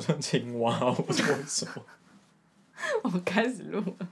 [0.00, 1.72] 像青蛙，我不知道为什么。
[3.04, 4.08] 我们开始录了。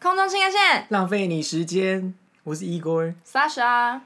[0.00, 3.14] 空中新干线浪费你时间，我是 Igor。
[3.26, 4.00] ，Sasha。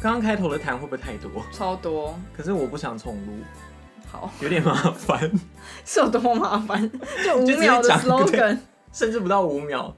[0.00, 1.30] 刚刚开头的痰会不会太多？
[1.52, 3.32] 超多，可是我不想重录，
[4.10, 5.30] 好，有点麻烦，
[5.86, 6.90] 是有多麻烦？
[7.24, 8.58] 就五秒的讲 slogan。
[8.92, 9.96] 甚至不到五秒。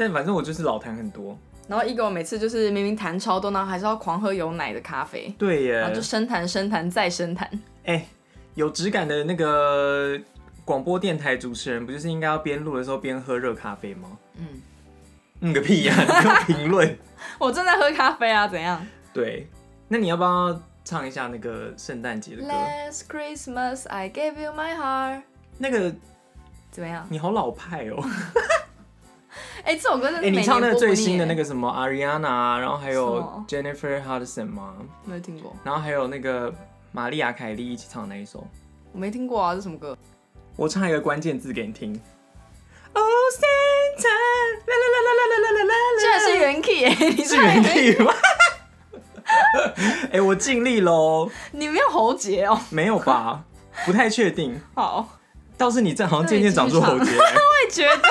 [0.00, 1.36] 但反正我就是老痰很多。
[1.68, 7.46] 然后 Ego 每次就是明明痰超多，然后还是要狂喝有奶的咖啡，对耶然后就，深痰深痰再深痰。
[7.84, 8.06] 哎、
[8.54, 10.18] 有质感的那个
[10.64, 14.08] 广播电台主持人，不就是应该要边录的时候边喝热咖啡吗？
[14.38, 14.46] 嗯，
[15.40, 16.98] 嗯个屁呀、 你给我评论。
[17.38, 19.46] 我正在喝咖啡啊，怎样对，
[19.86, 25.20] 那你要不要唱一下那个圣诞节的歌？？Last Christmas I gave you my heart，
[25.58, 25.94] 那个
[26.70, 27.06] 怎么样？
[27.10, 28.02] 你好老派哦、
[29.64, 34.74] 哎、这首歌真哎、的你唱那个最新的那个个什么 Ariana，啊然后还有 Jennifer Hudson 吗？
[35.04, 36.52] 没有听过，然后还有那个
[36.92, 38.46] 玛丽亚凯莉一起唱的那一首。
[38.92, 39.96] 我没听过啊，这什么歌？
[40.56, 41.92] 我唱一个关键字给你听。
[42.92, 44.08] Oh Santa，
[44.66, 48.12] 啦啦啦啦啦啦啦啦啦，居然是原 key，、欸、你是原 key 吗？
[50.10, 52.60] 哎、我尽力喽，你没有喉结哦。
[52.70, 53.44] 没有吧？
[53.86, 55.08] 不太确定，好，
[55.56, 57.16] 倒是你这好像渐渐长出喉结来。
[57.16, 58.02] 我也觉得。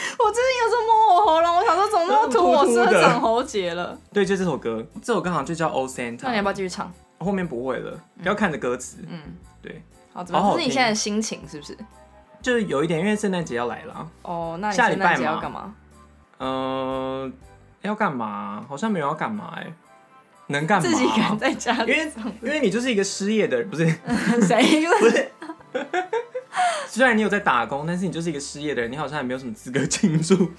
[0.18, 3.96] 我最近有时候摸我喉咙，我想说怎么那么突， 我是不是长喉结了？
[4.12, 6.92] 对，就这首歌，这首歌好像就叫 Oh 那你要 Santa，不要继续唱？
[7.18, 8.98] 后面不会了，不要看着歌词。
[9.08, 9.20] 嗯，
[9.62, 11.76] 对，好，怎么这是你现在的心情是不是？
[12.42, 14.08] 就是有一点，因为圣诞节要来了啊。
[14.22, 15.74] 哦，那下礼拜要干嘛？
[16.38, 17.32] 嗯，
[17.82, 18.64] 要干嘛？
[18.68, 19.70] 好像没有要干嘛哎、
[20.46, 20.88] 能干嘛？
[20.88, 23.84] 自己一个人在家里因为因为你就是一个失业的人，不是？
[24.40, 24.86] 谁？
[24.98, 25.30] 不是。
[26.88, 30.50] 虽然你有在打工，但是你就是一个失业的人，你好像也没有什么资格 庆祝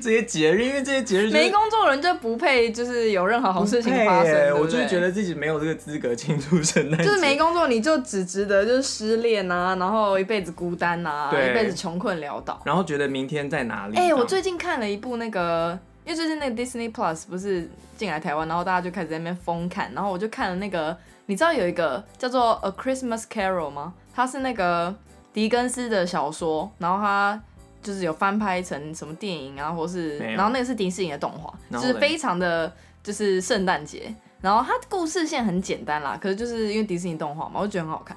[0.00, 4.32] 这些节日，因为这些节日、就是、没工作的人就不配，就是有任何好事情发生。
[4.32, 12.60] 对对我就是觉得自己没有这个资格庆祝圣诞节，就是没工作，你就只值得就是失恋啊，然后一辈子孤单啊，一辈子穷困潦倒。
[12.64, 13.96] 然后觉得明天在哪里？
[13.96, 23.94] 哎、我最近看了一部那个，因为最近那个 Disney Plus 不是进来台湾，然后大家就开始在那边疯看，然后我就看了那个，你知道有一个叫做 A Christmas Carol 吗？
[24.14, 24.94] 它是那个
[25.38, 27.40] 狄更斯的小说，然后他
[27.80, 32.72] 就是有翻拍成什么电影啊，或是然后那个是迪士尼的动画，就是非常的
[33.04, 38.16] 就是圣诞节，然后它故事线很简单啦，可是就是因为迪士尼动画嘛，我就觉得很好看，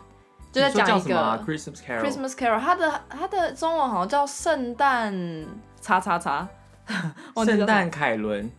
[0.51, 1.15] 就在讲一个
[1.45, 5.13] Christmas Carol，Christmas Carol，它的它的中文好像叫圣诞
[5.79, 6.49] 叉叉叉，
[7.45, 8.49] 圣诞凯伦，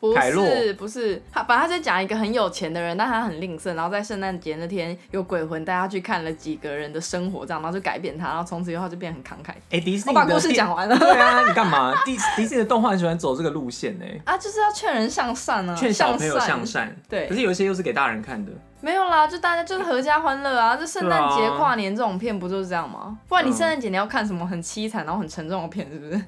[0.00, 9.52] 不是不是，他把他在讲一个很有钱的人，但他很吝啬，然后在圣诞节那天有鬼魂带他去看了几个人的生活，这样，然后就改变他，然后从此以后他就变得很慷慨。
[9.70, 11.92] 哎、迪士尼我把故事讲完了对啊，你干嘛？
[12.06, 16.96] 迪迪士尼的动画很喜欢走这个路线呢、啊，就是要劝人向善啊，劝小朋友向向善。
[17.08, 18.52] 对可是有一些又是给大人看的。
[18.80, 20.76] 没有啦，就大家就是合家欢乐啊！
[20.76, 23.18] 这圣诞节、啊跨年这种片不就是这样吗？
[23.28, 26.24] 不然你嗯圣诞节你要看什么很凄惨然后很沉重的片，是不是？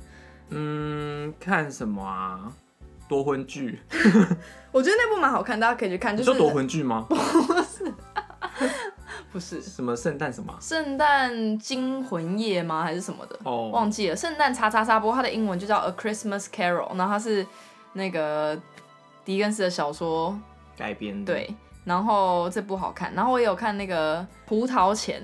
[0.48, 2.50] 嗯，看什么啊？
[3.10, 3.76] 夺魂剧？
[4.70, 6.16] 我觉得那部蛮好看，大家可以去看。
[6.16, 7.04] 就是夺魂剧吗？
[7.10, 7.14] 不
[7.60, 7.92] 是
[9.32, 10.58] 不是什么圣诞什么啊？
[10.60, 12.84] 圣诞惊魂夜吗？
[12.84, 13.36] 还是什么的？
[13.42, 14.14] 哦，忘记了。
[14.14, 17.44] 圣诞叉叉叉，不过它的英文就叫 A Christmas Carol，然后它是
[17.94, 18.56] 那个
[19.24, 20.38] 狄更斯的小说，
[20.76, 21.52] 改编的。，对。
[21.84, 25.20] 然后这部好看，然后我也有看那个《胡桃钳》，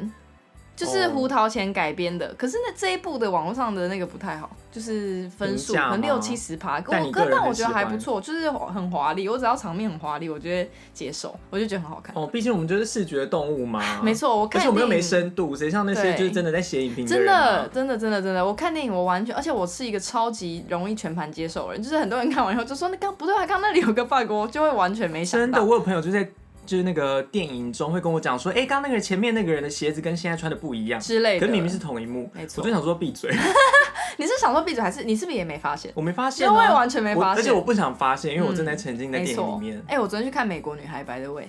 [0.76, 2.34] 就是哦胡桃钳改编的。
[2.34, 9.28] 可是那这一部的网络上的那个不太好，就是分数可能六七十趴，我但你个人但我觉得还不错，就是很华丽。
[9.28, 12.14] 我只要场面很华丽，我觉得接受，我就觉得很好看。
[12.16, 13.80] 哦，毕竟我们就是视觉动物嘛。
[14.02, 14.12] 没。
[14.16, 25.46] 错，我而看且我们又没深度，谁像那些就是真的在写影评真的，真的，真的，真的，我看电影我完全，而且我是一个超级容易全盘接受的人，就是很多人看完以后就说那刚不对啊，刚那里有个 bug，我就会完全没想到。
[25.46, 26.26] 真的，我有朋友就在
[26.66, 32.62] 就是那个电影中会跟我讲说，哎、刚刚那个前面那个人的鞋子跟现在穿的不一样，之类的，可是明明是同一幕，没错。
[32.62, 33.30] 我就想说闭嘴，
[34.18, 35.92] 你是想说闭嘴，还是你是不是也没发现？
[35.94, 41.44] 我没发现、啊，因为完全没发现，而且我不想发现，因为我正在嗯沉浸在电影里面，哎、我昨天去看《美国女孩白的味》，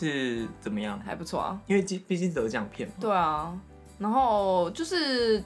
[0.00, 0.98] 是怎么样？
[1.04, 1.60] 还不错啊。
[1.66, 3.52] 因为毕毕竟得奖片嘛，对啊，
[3.98, 5.42] 然后就是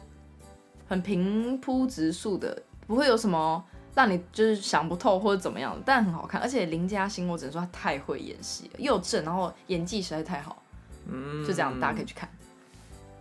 [0.86, 6.40] 很平铺直述的，不会有什么让你就是想不透或者怎么样，但很好看。
[6.40, 10.62] 而且林嘉欣，我只能说她太会演戏了，又正，然后演技实在太好，
[11.06, 12.28] 嗯，就这样，大家可以去看。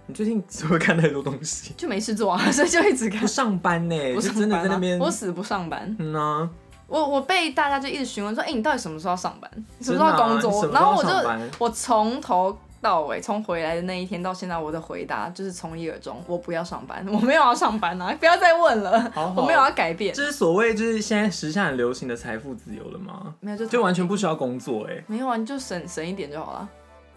[0.08, 1.74] 你最近是不是看太多东西？
[1.78, 3.28] 就没事做啊，所以就一直看不。
[3.28, 5.96] 上班呢、不就真的上班啊在那边，我死不上班。
[6.00, 6.50] 嗯啊，
[6.88, 9.50] 我我被大家就一直询问说，哎、你到底什么时候要上班？
[9.78, 10.68] 你什么时候要工作？
[10.74, 11.12] 然后我就
[11.60, 18.16] 我从头到尾，从回来的那一天到现在，我的回答就是从一而终，我不要上班， 我没有要上班啊！
[18.20, 23.36] 不要再问了，好好我没有要改变，这是所谓就是现在时下很流行的财富自由了吗？
[23.40, 26.68] 没有就就完全不需要工作哎、没有啊，你就省省一点就好了。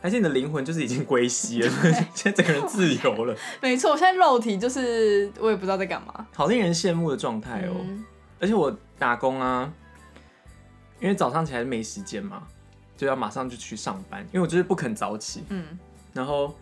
[0.03, 6.27] 还是你的灵魂就是已经归西了，就是 现在整个人自由了， 没错，我现在肉体就是我也不知道在干嘛。
[6.35, 7.73] 好令人羡慕的状态哦。
[7.79, 8.05] 嗯
[8.41, 9.73] 而且我打工啊，
[11.01, 12.43] 因为早上起来没时间嘛，
[13.05, 15.79] 就要马上就去上班，因为我就是不肯早起，嗯，
[16.15, 16.57] 然后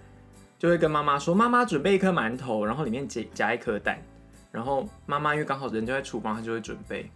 [0.58, 3.98] 就会跟妈妈说：“妈妈准备一颗馒头，然后里面夹夹一颗蛋。”
[4.50, 7.08] 然后妈妈因为刚好人就在厨房，她就会准备。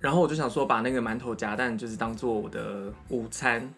[0.00, 3.70] 然后我就想说，把那个馒头夹蛋就是当做我的午餐。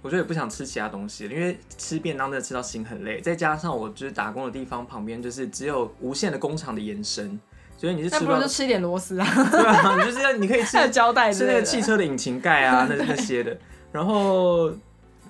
[0.00, 7.36] 我就也不想吃其他东西了，因为吃便当真的吃到心很累，再加上我就是打工的地方旁边就是只有无限的工厂的延伸，
[7.76, 11.62] 所以你是吃不不如就，吃一点螺丝啊， 对啊，你就是要你可以吃胶带之是那个。
[11.62, 13.58] 汽车的引擎盖啊，那那些的。
[13.98, 14.72] 然后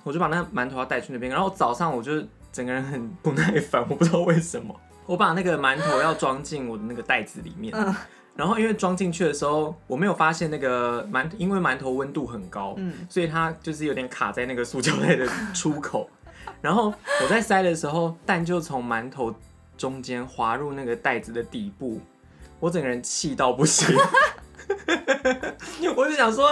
[0.03, 2.21] 我就把那馒头要带去那边，然后早上我就
[2.51, 4.79] 整个人很不耐烦，我不知道为什么。
[5.07, 7.95] 我把那个馒头要装进我的那个袋子里面，嗯
[8.35, 16.07] 然后因为装进去的时候，我没有发现那个馒，因为馒头温度很高，嗯所以它就是有点卡在那个塑胶袋的出口。
[16.61, 16.93] 然后
[17.23, 19.33] 我在塞的时候，蛋就从馒头
[19.75, 21.99] 中间滑入那个袋子的底部，
[22.59, 23.97] 我整个人气到不行。
[25.95, 26.51] 我就想说，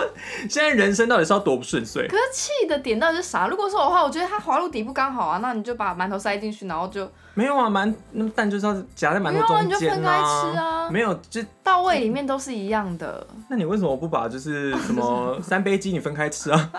[0.49, 2.07] 现在人生到底是要多不顺遂？
[2.07, 3.47] 可是气的点到底是啥？
[3.47, 13.25] 如果是我的话，我觉得它滑入底部刚好啊，那你就把馒头塞进去，然后就没有啊，馒那蛋就是要夹在馒头没有啊，你就分开吃啊，没有，就到胃里面都是一样的。
[13.49, 16.71] 那你为什么不把就是什么 三杯鸡你分开吃啊？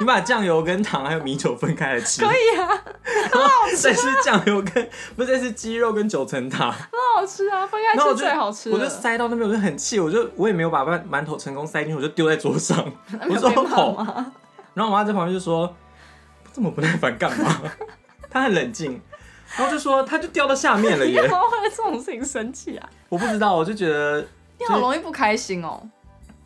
[0.00, 2.66] 你把酱油跟糖还有米酒分开来吃，可以啊，
[3.30, 8.76] 很好吃再吃酱油跟不是再吃鸡肉跟九层塔，很好吃啊，分开吃最好吃了。
[8.76, 12.84] 我就塞到那边，我就很气，我就我也没有把馒馒头成功塞进去，我就丢在桌上，
[13.28, 14.32] 我说好，吗？
[14.74, 15.72] 然后我妈在旁边就说
[16.52, 17.62] 这么不耐烦干嘛？
[18.30, 18.98] 她很冷静，
[19.56, 22.88] 然后就说她就掉到下面了你耶干，嘛为了这种事情生气啊？
[23.10, 24.26] 我不知道，我就觉得
[24.58, 25.82] 你好容易不开心哦。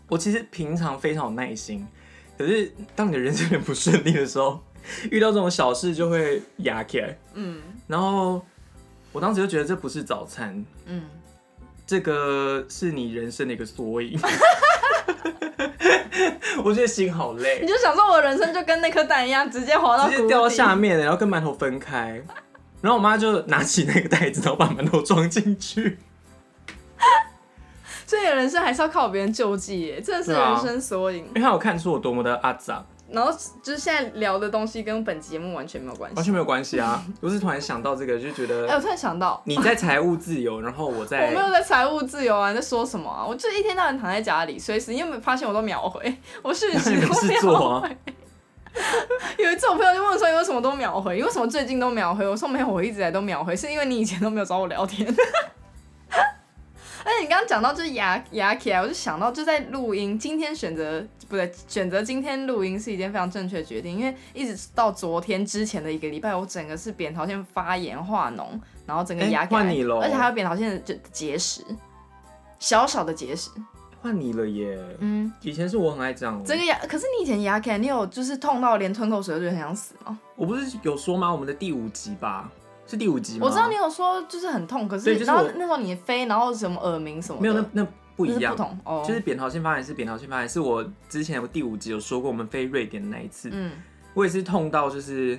[0.09, 1.87] 我其实平常非常有耐心，
[2.37, 4.61] 可是当你的人生很不顺利的时候，
[5.11, 7.19] 遇到这种小事就会压起来。
[7.35, 8.45] 嗯然后
[9.13, 11.03] 我当时就觉得这不是早餐，嗯，
[11.87, 14.19] 这个是你人生的一个缩影。
[16.65, 22.21] 我觉得心好累你，就想说我的人生就跟那颗蛋一样，直接滑到直接掉到下面，然后跟馒头分开。
[22.81, 25.99] 然后我妈就拿起那个袋子，然后把馒头装进去。
[28.07, 31.27] 所以你的人生还是要靠别人救济耶，真的是人生缩影。
[31.29, 33.33] 因为她有看出我多么的阿杂，然后
[33.63, 36.17] 就是现在聊的东西跟本节目完全没有关系。
[36.17, 37.05] 完全没有关系啊。
[37.21, 43.27] 我是突然想到这个，就觉得哎、得我突然想到，你在财务自由，然后我在我在没有在财务自由啊，你在说什么啊？
[43.27, 47.97] 我就一天到晚躺在家里，随时你有没有发现我都秒回， 我讯息你没都事做秒啊回。
[49.43, 51.17] 有一次我朋友就问我说：“你为什么都秒回？
[51.17, 55.09] 你为什么最近都秒回？”我说：“没有，我一直以来都秒回，是因为你以前都没有找我聊天。”
[57.07, 71.63] 而且你刚刚讲到就是牙牙起来，我就想到就在录音，今天选择不对，选择今天录音是一件非常正确的决定，因为一直到昨天之前的一个礼拜，我整个是扁桃腺发炎化脓，然后整个哎牙起来换你咯而且还有扁桃腺的就结石，
[72.59, 73.51] 小小的结石，
[74.03, 74.77] 换你了耶。
[74.99, 80.19] 嗯，以前是我很爱这样哦，整个牙，可是你以前牙起你有就是痛到连吞口水都觉得很想死吗？
[80.35, 81.33] 我不是有说吗？
[81.33, 82.51] 我们的第五集吧，
[82.87, 83.47] 是第五集吗？
[83.47, 87.87] 我知道你有说就是很痛，可是然后对就是我那时候你飞，然后什么耳鸣什么的，没有，那那
[88.17, 88.55] 不一样。
[88.55, 88.63] 不。
[88.63, 93.73] 同哦，就是扁桃腺发炎是扁桃腺发炎，是我之前有第五集有说过，我们飞瑞典的那一次，嗯，
[94.15, 95.39] 我也是痛到就是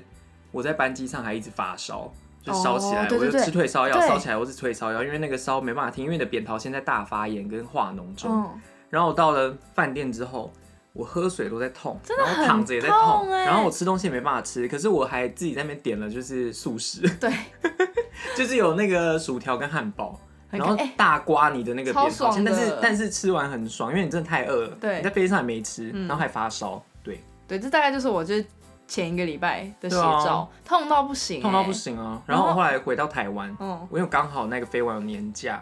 [0.51, 2.11] 我在班机上还一直发烧，
[2.43, 4.07] 就烧起来，我就吃退烧药，对。
[4.07, 8.31] 烧起来我是退烧药，因为那个烧没办法停，因为你的扁桃腺在大发炎跟化脓中。
[8.31, 10.51] 嗯，然后我到了饭店之后，
[10.97, 17.31] 我喝水都在痛，真的然后躺着也在痛，欸然后我吃东西也没办法吃，可是我还自己在那边点了就是素食，对，
[18.35, 20.19] 就是有那个薯条跟汉堡。
[20.49, 28.45] 然后大刮你的那个但是但是吃完很爽，因为你真的太饿了，对你在飞机上也没吃，嗯然后还发烧，对，对，这大概就是我就是
[28.87, 32.21] 前一个礼拜的写照，痛到不行、痛到不哎，行啊。
[32.25, 35.61] 然后然后来回到台湾，嗯，我因为刚好那个飞完有年假，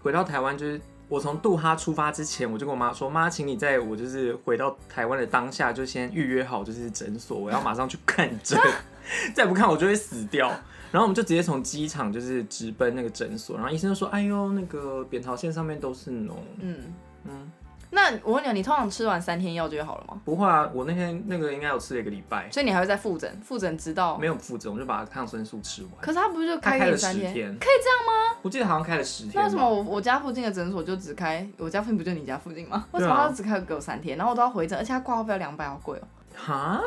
[0.00, 8.58] 回到台湾就是我从杜哈出发之前，我就跟我妈说，妈，请你在我就是回到台湾的当下就先预约好就是诊所，我要马上去看诊，
[9.34, 10.48] 再不看我就会死掉。
[10.90, 16.78] 然后我们就直接从机场就是直奔那个诊所，然后医生就说：“哎呦，那个扁桃腺上面都是脓。”嗯，
[17.24, 17.50] 嗯，
[17.94, 20.20] 那我问你，你通常吃完三天药就会好了吗？
[20.24, 25.92] 不会啊，我那天那个应该有吃了一个礼拜，所以你还会再复诊，复诊直到没有复诊，我就把抗生素吃完。
[26.00, 27.32] 可是他不是就开了十天？
[27.58, 28.38] 可以这样吗？
[28.42, 29.32] 我记得好像开了十天。
[29.36, 32.84] 那为什么我我家附近的诊所就只开，我家附近不就你家附近吗？
[32.92, 36.02] 为什么他只开给我三天，然后我都要回诊，而且他挂号费要两百，好贵哦。
[36.34, 36.82] 哈？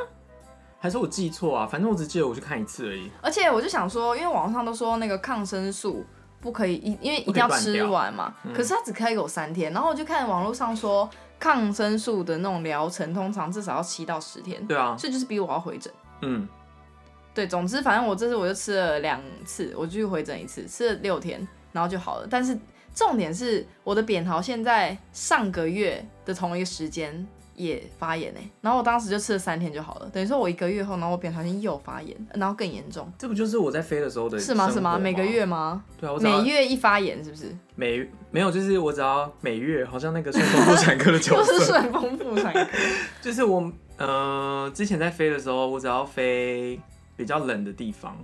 [0.79, 1.65] 还是我记错啊？
[1.65, 3.09] 反正我只记得我去看一次而已。
[3.19, 6.05] 而且我就想说，因为网上都说那个抗生素
[6.39, 8.34] 不可以一，因为一定要吃完嘛。
[8.44, 15.91] 嗯可是他只可以给我三天，然后我就看网络上说，抗生素的那种疗程通常至少要七到十天，对啊，所以就是比我要回诊。
[16.22, 16.48] 嗯，
[17.34, 22.27] 对，总之反正我这次我就吃了两次，我就去回诊一次，吃了六天，然后就好了。
[22.29, 22.58] 但是
[22.96, 34.71] 重点是我的扁桃腺在上个月的同一个时间也发炎哎、然后我当时就吃了三天就好了，等于说我一个月后，然后我扁桃腺又发炎，然后更严重，这不就是我在飞的时候的是吗？
[34.71, 34.97] 是吗？
[34.97, 35.83] 每个月吗？
[35.99, 37.53] 对啊，我每月一发炎是不是？
[37.75, 42.67] 每没有，就是我只要每月好像那个顺丰妇产科的角 又是色，顺丰妇产科，
[43.21, 46.79] 就是我呃之前在飞的时候，我只要飞
[47.15, 48.15] 比较冷的地方，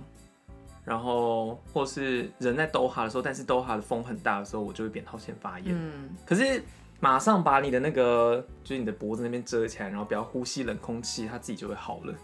[0.84, 5.74] 然后或是人在兜哈的时候，但是兜哈的风很大的时候，我就会扁桃腺发炎。
[5.74, 6.62] 嗯，可是
[7.00, 12.14] 马上把你的那个就是你的脖子那边遮起来，然后不要呼吸冷空气，它自己就会好了。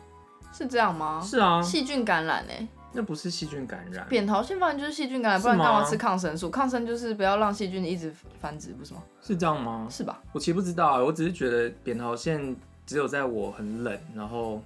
[0.53, 1.21] 是这样吗？
[1.23, 4.05] 是啊，细菌感染哎、那不是细菌感染。
[4.09, 6.51] 扁桃腺发炎就是细菌感染，不然干嘛吃抗生素？
[6.51, 9.03] 抗生就是不要让细菌一直繁殖，不是吗？
[9.23, 9.87] 是这样吗？
[9.91, 10.21] 是吧？
[10.33, 14.61] 我其实不知道啊，我只是觉得扁桃腺只有在我很冷，然后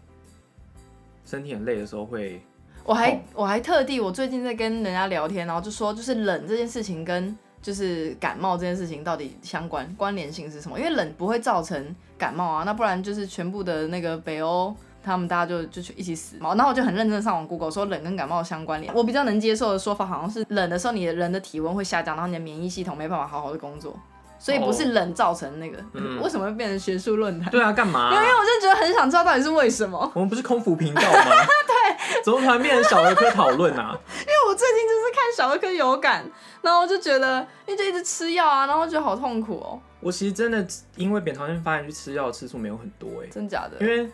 [1.27, 2.41] 身体很累的时候会。
[2.83, 10.79] 我还我还特地，我最近在跟人家聊天，然后就说，就是冷这件事情跟就是感冒这件事情到底相关关联性是什么？
[10.79, 14.77] 因为冷不会造成感冒啊，那不然就是全部的那个北欧。
[15.07, 18.91] 他们大家就就去一起死嘛，然后我就很认真上网 Google 说冷跟感冒相关联。
[18.95, 23.95] 我比较能接受的说法好像是冷的时候，你的人的体温会下降，然后你的免疫系统没办法好好的工作，
[24.39, 25.77] 所以不是冷造成那个。
[25.93, 27.51] 嗯为什么会变成学术论坛？
[27.51, 30.11] 对啊，干嘛、因为我就觉得很想知道到底是为什么。
[30.15, 31.09] 我们不是空服频道吗？
[31.85, 33.99] 对，怎么突然变成小儿科讨论啊？
[34.21, 36.25] 因为我最近就是看小儿科有感，
[36.63, 43.77] 然后我就觉得，因为就一直吃药啊，然后觉得好痛苦哦，我其实真的因为扁桃腺发炎去吃药的次数没有很多哎、真假的？
[43.81, 44.11] 因为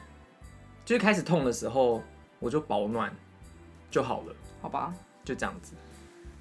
[0.85, 2.03] 就是开始痛的时候
[2.39, 3.15] 我就保暖
[3.91, 4.93] 就好了，好吧，
[5.25, 5.73] 就这样子。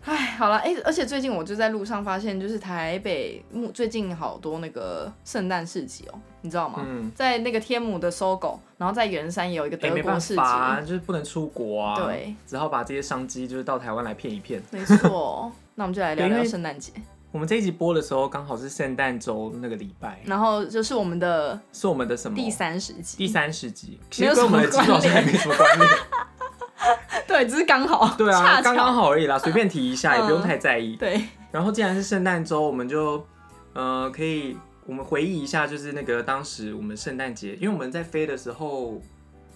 [0.05, 6.83] 唉，好了，哎、而且最近我就在路上发现，就是台北目最近好多那个圣诞市集哦，你知道吗？
[6.85, 14.61] 嗯，在那个天母的搜狗，然后在圆山也有一个哎、德国市集，法、啊，就是不能出国啊，对，只好把这些商机就是到台湾来骗一骗。
[14.71, 15.51] 没错。
[15.75, 16.91] 那我们就来聊聊圣诞节，
[17.31, 22.35] 我们这一集播的时候刚好是圣诞周那个礼拜，然后就是我们的是我们的什么？
[22.35, 25.89] 第三十集，第三十集，其实跟我们的什么集数好像还没什么关联。
[27.27, 30.95] 对，只是刚好， 对啊，刚刚好而已啦，随便提一下，也不用嗯太在意。
[30.97, 33.25] 对，然后既然是圣诞周，我们就
[33.73, 34.57] 呃可以
[34.89, 38.99] 我们回忆一下，就是那个当时我们圣诞节，因为我们在飞的时候，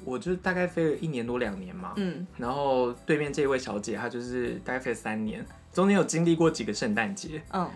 [0.05, 7.67] 我就大概飞了一年多两年嘛，嗯，然后对面这位小姐她就是大概飞了三年，中间有经历过几个圣诞节，嗯，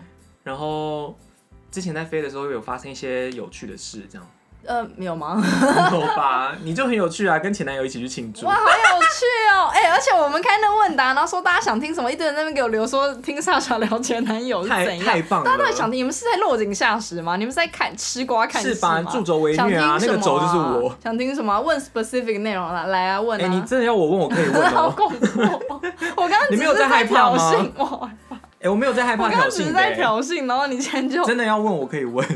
[0.44, 1.18] 然后
[1.68, 4.24] 之前在飞的时候有发生一些有趣的事，这样
[4.66, 5.42] 呃，没有吗？
[5.92, 6.54] 有吧？
[6.62, 8.54] 你就很有趣啊，跟前男友一起去庆祝哇，。
[8.54, 9.24] 好有趣
[9.54, 9.70] 哦！
[9.72, 15.06] 哎、而且我们开那问答，然后说大家想听什么，一堆人在那边给我留说听莎莎聊前男友是太怎样。
[15.06, 16.00] 太棒了大家到底想了，听？
[16.00, 17.36] 你们是在落井下石吗？
[17.36, 19.00] 你们是在看吃瓜看戏是吧？
[19.00, 19.10] 吗？
[19.10, 20.94] 助纣为想虐啊，那个轴就是我。
[21.02, 21.58] 想听什么？
[21.60, 23.48] 问 specific 内容啦，来啊，问哎、啊！
[23.48, 24.92] 你真的要我问，我可以问好哦。
[24.96, 25.60] 恐怖哦！
[26.16, 28.36] 我刚刚你没有只是在在害怕吗我害怕！
[28.60, 32.26] 哎、我没有在害怕我刚刚只是在挑衅，然后你竟然就真的要问我可以问，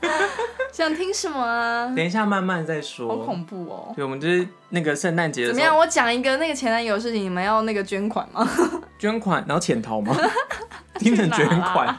[0.72, 1.86] 想听什么啊？
[1.94, 3.24] 等一下慢慢再说好。
[3.24, 3.92] 恐怖哦！
[3.96, 5.76] 对，我们就是那个圣诞节的怎么样？
[5.76, 8.48] 我讲一个那个前男友的事情，你们要那个捐款吗？
[8.98, 10.16] 捐款，然后潜逃吗？
[10.98, 11.96] 听成捐款，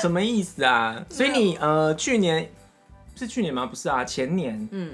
[0.00, 1.02] 什么意思啊？
[1.08, 2.50] 所以你呃去年
[3.14, 3.66] 是去年吗？
[3.66, 4.92] 不是啊，前年嗯，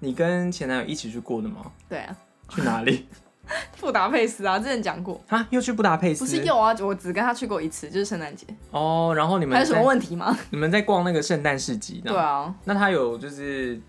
[0.00, 1.70] 你跟前男友一起去过的吗？
[1.88, 2.16] 对啊，
[2.48, 3.06] 去哪里？
[3.80, 5.20] 布达佩斯啊，之前讲过。
[5.28, 6.24] 啊，又去布达佩斯？
[6.24, 8.46] 不是又啊，我只跟他去过一次，就是圣诞节。
[8.70, 10.36] 哦，然后你们还有什么问题吗？
[10.50, 12.16] 你们在逛那个圣诞市集，对。
[12.16, 13.80] 啊，那他有就是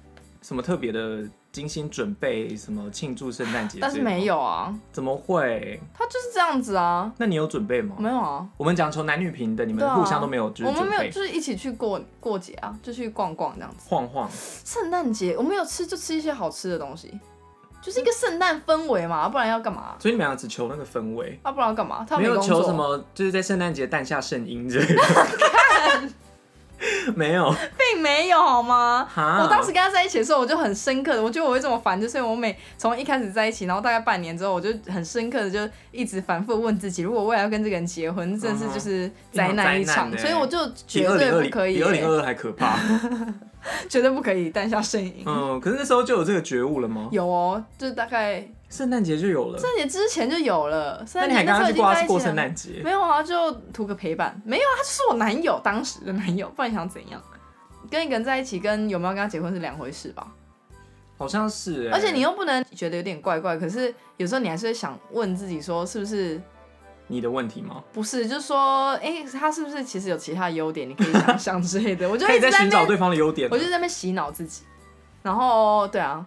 [0.42, 3.80] 什么特别的精心准备什么庆祝圣诞节？
[3.82, 5.80] 但是没，有啊，怎么会？
[5.94, 7.96] 他就是这样子啊，那你有准备吗？
[7.98, 13.88] 没有啊，我们讲求男女平等，你们互相都没有就是我们没有，就是一起去过过节啊，就去逛逛这样子。
[13.90, 14.30] 晃晃。
[14.64, 17.20] 圣诞节我们有吃就吃一些好吃的东西，
[17.81, 19.96] 就是一个圣诞氛围嘛，不然要干嘛？
[20.00, 22.05] 所以你们俩只求那个氛围，啊，不然要干嘛？
[22.07, 25.01] 他没有工作求什，么，就是在圣诞节诞下圣婴之类的。
[27.16, 29.08] 没有并没有好吗？
[29.14, 35.60] 哈，我当时跟他在一起的时候，我就很深刻的，我觉得我会这么烦，就是我每从一开始在一起，然后大概半年之后，我就很深刻的就
[35.92, 42.78] 一直反复问自己，如果未来要跟这个人结婚，真的是就是灾难一场，所以我就比 绝对不可以欸、比二零二二还可怕。
[43.90, 45.24] 绝对不可以诞下圣婴。
[45.26, 47.10] 嗯，可是那时候就有这个觉悟了吗？
[47.12, 49.57] 有哦，就是大概圣诞节就有了。
[49.57, 52.27] 圣诞节之前就有了，圣诞那你还跟节那时候已经他去过他是过在一起了。
[52.27, 52.81] 圣诞节？
[52.83, 54.39] 没有啊，就图个陪伴。
[54.45, 57.21] 没有啊，他就是我男友，当时的男友，不然你想怎样？
[57.89, 60.27] 跟一个人在一起，跟有没有跟他结婚是两回事吧？
[61.17, 66.39] 好像是、欸，而且你又不能觉得有点怪怪，可是有时候你还是会想问自己说，是不是
[67.07, 67.83] 你的问题吗？
[67.93, 68.27] 不是？
[68.27, 72.07] 就是说，哎、他是不是其实有其他优点，你可以想想之类的？
[72.07, 73.50] 我就 可以一直在那边，在寻找对方的优点。
[73.50, 74.63] 我就在那边洗脑自己。
[75.24, 76.24] 然后，对啊，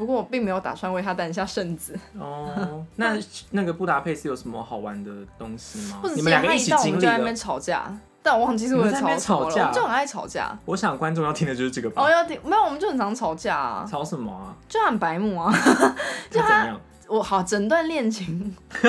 [0.00, 1.94] 不过我并没有打算为他诞下圣子。
[2.18, 3.18] 哦，那
[3.50, 6.08] 那个布达佩斯有什么好玩的东西吗或？
[6.08, 7.36] 者你们两个一起经历到我们就在那边。
[7.36, 10.58] 吵架，但我忘记是为了吵吵架就很爱吵架。
[10.64, 12.08] 我想观众要听的就是这个吧哦，。
[12.10, 12.62] 要听没有？
[12.64, 14.56] 我们就很常吵架啊，吵什么啊？
[14.66, 15.52] 就很白目啊。
[16.32, 16.80] 他怎样？
[17.06, 18.56] 我好整段恋情，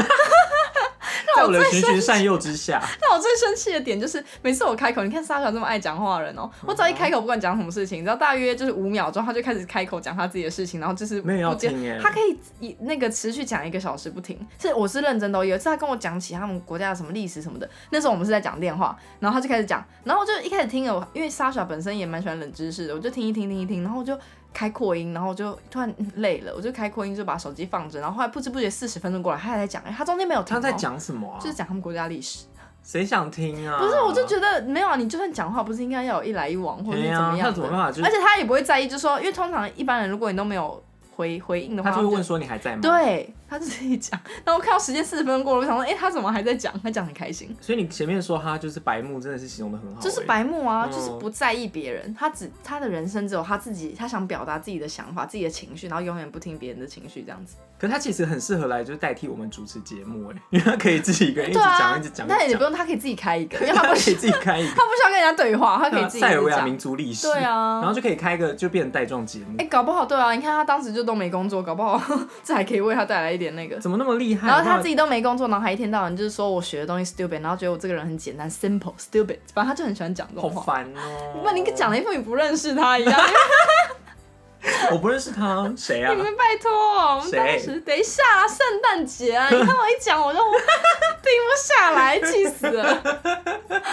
[1.36, 11.56] 在我的循循善诱之下， 让我最生气的点就是，每次我开口，你看沙小这么爱讲话的人哦、我只要一开口，不管讲什么事情，只要大约就是五秒钟，他就开始开口讲他自己的事情，然后就是没有要
[12.02, 15.46] 他可以以那个持续讲一个小时不停，是我是认真的哦。
[15.46, 24.18] 有一次他跟我讲起他们国家的什么历史什么的，那时候我们是在讲电话，然后他就开始讲，然后我就一开始听了，我因为莎莎本身也蛮喜欢冷知识的，我就听一听听一听，然后我就
[24.54, 31.48] 开扩音，然后我就突然 累了，我就开扩音就把手机放着，然后后来不知不觉四十分钟过来，他还在讲，哎，他中间没有停、喔，他在讲什么啊就？
[31.48, 32.46] 是讲他们国家历史。
[32.84, 33.78] 谁想听啊？
[33.80, 37.44] 不是，我就觉得没有啊，你就算讲话，不是应该要有一来一往，或者是怎么样的？
[37.44, 37.92] 他怎么办法？
[37.92, 40.82] 就是而且他也不会在意，就说，因为通常一般人，如果你都没有
[41.16, 44.18] 回回应的话，他就会问说你还在吗？，对，他自己讲。
[44.46, 46.74] 然后我看到时间四十分钟过了，我想说，哎、他怎么还在讲？
[46.82, 50.04] 他讲很开心，所以你前面说他就是白目，真的是形容的很好欸。
[50.04, 57.58] 就是白目啊，嗯就是不在意别人，他只他的人生只有他自己，他想表达自己的想法、自己的情绪，然后永远不听别人的情绪，这样子。
[57.78, 62.28] 可是他其实很适合来就是代替我们主持节目哎， 因为他可以自己一个人一直讲，一直讲，一直讲。
[62.28, 66.78] 但也不用，他可以自己开一个，因为他不可以需自己开一个他不需要跟人家对话，他可以自己讲塞尔维亚民。
[66.78, 67.28] 族历史。
[67.28, 72.02] 对啊然后就可以开一个就变成带状节目哎、，搞不好对啊，你看他当时就都没工作，搞不好
[72.44, 73.80] 这还可以为他带来一点那个。
[73.80, 74.48] 怎么那么厉害？
[74.48, 80.62] 然后他自己都没工作，然后还一天到晚就是说我学的东西 stupid，然后觉得我这个人很简单 simple stupid，反正他就很喜欢讲这种话。
[80.76, 81.40] 烦哦。
[81.42, 83.20] 不然你讲了一副你不认识他一样，
[84.92, 86.22] 我不认识他，谁啊你？
[86.22, 90.40] 们拜托，我们当时等一下啊，圣诞节啊，你看我一讲我就
[91.24, 93.02] 停不下来，气死了。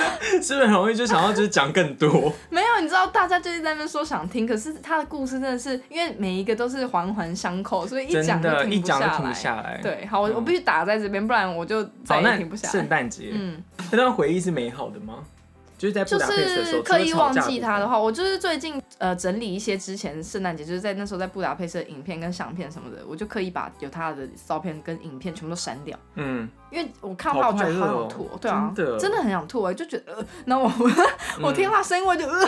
[0.42, 2.32] 是不是很容易就想要就是讲更多？
[2.50, 9.34] 没有，你知道大家就是在那边说想听，可是他的故事真的是因为每一个都是环环相扣，所以一讲一停不下讲就停不来。
[9.34, 12.88] 下来。，对，好，我嗯我必须打在这边，不然我就再好，也停不下来圣。
[12.88, 13.62] 诞节嗯。
[13.90, 15.14] 那段回忆是美好的吗？
[15.78, 29.18] 就是在布就达佩斯的时候，是刻意忘记他的话，我就是最近呃整理一些之前圣诞节，就是在那时候在布达佩斯的影片跟相片什么的，我就刻意把有他的照片跟影片全部都删掉，嗯，因为我看到他我觉得好吐哦，对啊，真的。
[29.18, 30.68] 很想吐哎，就觉得呃，那我
[31.42, 32.44] 我听他声音我就呃，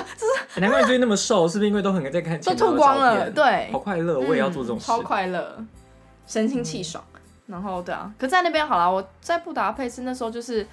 [0.55, 4.87] 欸难怪你最近那么瘦，是不是因为都很在看都吐光了， 对，好快乐，我也要做这种事。
[4.87, 5.65] 嗯超快乐，
[6.27, 7.05] 神清气爽。
[7.47, 10.67] 然后对啊，可在那边好了，我在布达佩斯那时候就是。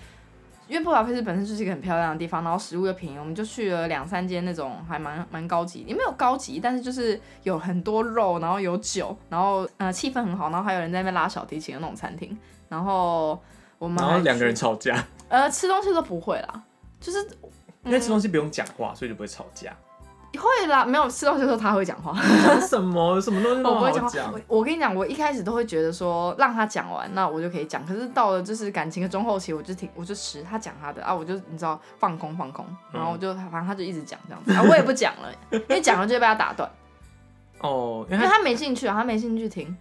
[0.67, 12.37] 因为布达佩斯本身就是一个很漂亮的地方，然后食物又便宜，我们就去了两三间那种还蛮蛮高级，也没有高级，但是就是有很多肉，然后有酒，然后呃气氛很好，然后还有人在那边拉小提琴的那种餐厅。
[12.69, 13.41] 然后
[13.79, 16.63] 我们还然后两个人吵架，呃吃东西都不会啦，
[16.99, 17.25] 就是
[17.83, 19.73] 因为吃东西不用讲话，所以就不会吵架。
[20.35, 22.13] 会啦，没有吃东西的时候他会讲话。
[22.43, 23.19] 讲什么？
[23.21, 24.31] 什么东西都我不会讲话。
[24.47, 24.57] 我。
[24.57, 27.85] 我跟你讲，我一开始都会觉得说让他讲完，那我就可以讲。
[27.85, 36.69] 可是到了就是感情的中后期，我就听，我就吃他讲他的啊，我就你知道放空放空，然后我就反正他就一直讲这样子啊，我也不讲了，因为讲了就会被他打断，
[37.61, 39.75] 哦，因为他没兴趣啊，他没兴趣听。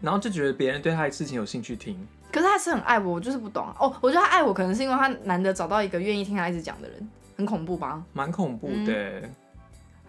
[0.00, 1.94] 然后就觉得别人对他的事情有兴趣听，
[2.32, 3.74] 可是他是很爱我，我就是不懂啊。
[3.78, 8.02] 哦，我觉得他爱我，可能是因为他难得找到一个愿意听他一直讲的人，很恐怖吧？
[8.14, 9.22] 蛮恐怖的。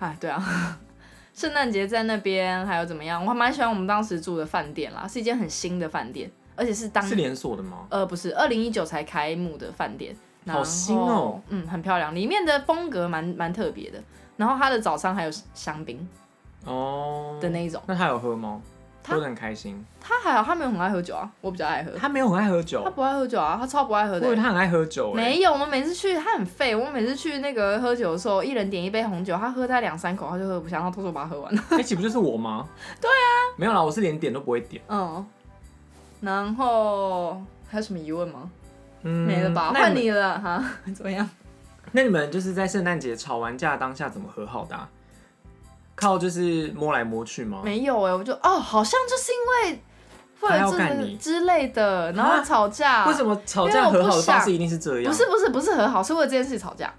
[0.01, 0.79] 哎，对啊，
[1.33, 3.21] 圣诞节在那边还有怎么样？
[3.23, 7.85] 我还蛮喜欢我们当时住的饭店啦，是一间很新的饭店，而且是当是连锁的吗？
[7.89, 10.15] 呃，不是，二零一九才开幕的饭店，
[10.47, 14.01] 好新哦，嗯，很漂亮，里面的风格蛮蛮特别的。
[14.37, 16.07] 然后它的早餐还有香槟
[16.65, 18.59] 哦，的那一种，那他有喝吗？
[19.03, 19.83] 他喝得很开心。
[19.99, 24.27] 他还好，他没有很爱喝酒啊，我比较爱喝，他没有很爱喝酒他，不爱喝酒啊，他超不爱喝的欸。
[24.27, 25.11] 我以为他很爱喝酒。
[25.11, 31.63] 哎，没有，我们每次去他很废，我们每次去那个喝酒的时候，一人点一杯红酒，他喝他两三口他就喝不下，然后偷偷把它喝完了。
[31.69, 32.67] 哎， 岂不就是我吗？
[32.99, 33.25] 对啊，
[33.57, 34.81] 没有啦，我是连点都不会点。
[34.87, 35.25] 嗯，
[36.21, 38.49] 然后还有什么疑问吗？
[39.03, 39.71] 嗯，没了吧？
[39.73, 40.63] 那们换你了哈，
[40.95, 41.27] 怎么样？
[41.93, 44.87] 那你们就是在圣诞节吵完架当下怎么和好的啊？
[46.01, 47.61] 靠，就是摸来摸去吗？
[47.63, 49.83] 没有哎、我就哦，好像就是因为
[50.41, 53.05] 或他了这之类的，然后啊吵架。
[53.05, 55.11] 为什么吵因为我不架和好的方想式一定是这样？
[55.11, 56.91] 不是不是不是和好，是为了这件事吵架。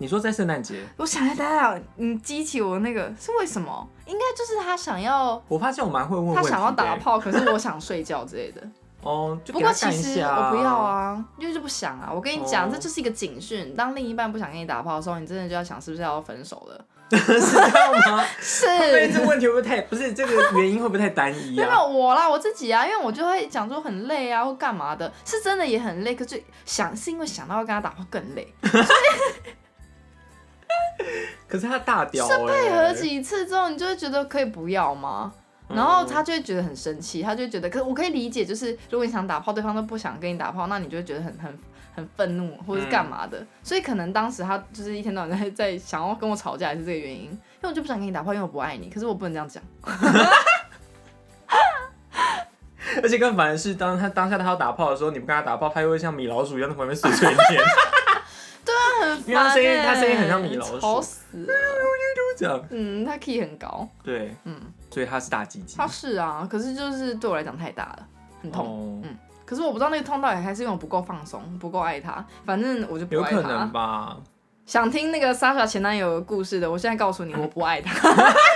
[0.00, 3.88] 你说在圣诞节，我想一下，等一下你激起我那个是为什么？
[4.06, 8.62] 应该就是他想要我发现我蛮会问问题的他想要打炮，可是我想睡觉之类的。
[9.02, 10.74] 哦，就不过其实我不要。
[10.74, 12.10] 啊，因为就不想啊。
[12.12, 13.74] 我跟你讲，哦这就是一个警讯。
[13.74, 16.84] 当另一半不想跟你打炮的时候，你真的就要想是不是要分手了。
[17.08, 18.22] 是这样吗？
[18.38, 18.66] 是。
[18.66, 21.82] 对，这个问题会不会太不是这个原因会不会太单一没有啊？
[21.82, 28.52] 我啦，我自己啊，因为我就会讲说很累啊，或干嘛的，是真的也很累，可是想是因为想到要跟他打炮更累，
[31.48, 35.32] 可是他大屌是配合哎，几次之后，你就会觉得可以不要吗？
[35.68, 41.58] 然后他就会觉得很生气，他就会觉得，可是我可以理解，就是如果你想打炮，对方都不想跟你打炮，那你就会觉得很很
[41.94, 43.46] 很愤怒，或者是干嘛的。
[43.62, 48.88] 所以可能当时他就是一天到晚在 在想要跟我吵架，也是这个原因，因为我就不想跟你打炮，因为我不爱你。
[48.88, 49.62] 可是我不能这样讲，
[53.02, 57.38] 而且更烦的是，当他当下他要打炮的时候，你不跟他打炮，他又会像米老鼠一样在旁边碎碎念，
[59.02, 61.52] 很因为他声音他声音很像米老鼠吵死了。
[62.36, 68.06] 这样嗯，他 key 很高，对，嗯，所以他是大鸡鸡他，是啊，可是就是对我来讲太大了，
[68.42, 68.66] 很痛。
[68.66, 69.16] 哦嗯
[69.48, 73.36] 可是我不知道那个痛到底还是因为我不够放松，不够爱他，反正我就不爱他。
[73.36, 74.14] 有可能吧？
[74.66, 77.98] 想听那个 Sasha 前男友的故事的，我现在告诉你，我不爱他。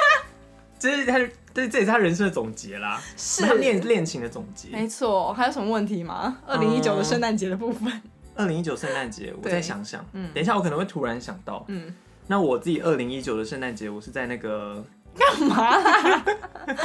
[0.79, 1.18] 这是他，
[1.55, 4.68] 这这也是他人生的总结啦，是他恋恋情的总结。
[4.68, 6.37] 没错，还有什么问题吗？
[6.47, 7.90] 二零一九的圣诞节的部分。
[8.35, 11.95] 二零一九圣诞节，我再想想，嗯等一下我可能会突然想到，嗯，
[12.27, 14.85] 那我自己二零一九的圣诞节，我是在那个
[15.16, 16.25] 干嘛啦？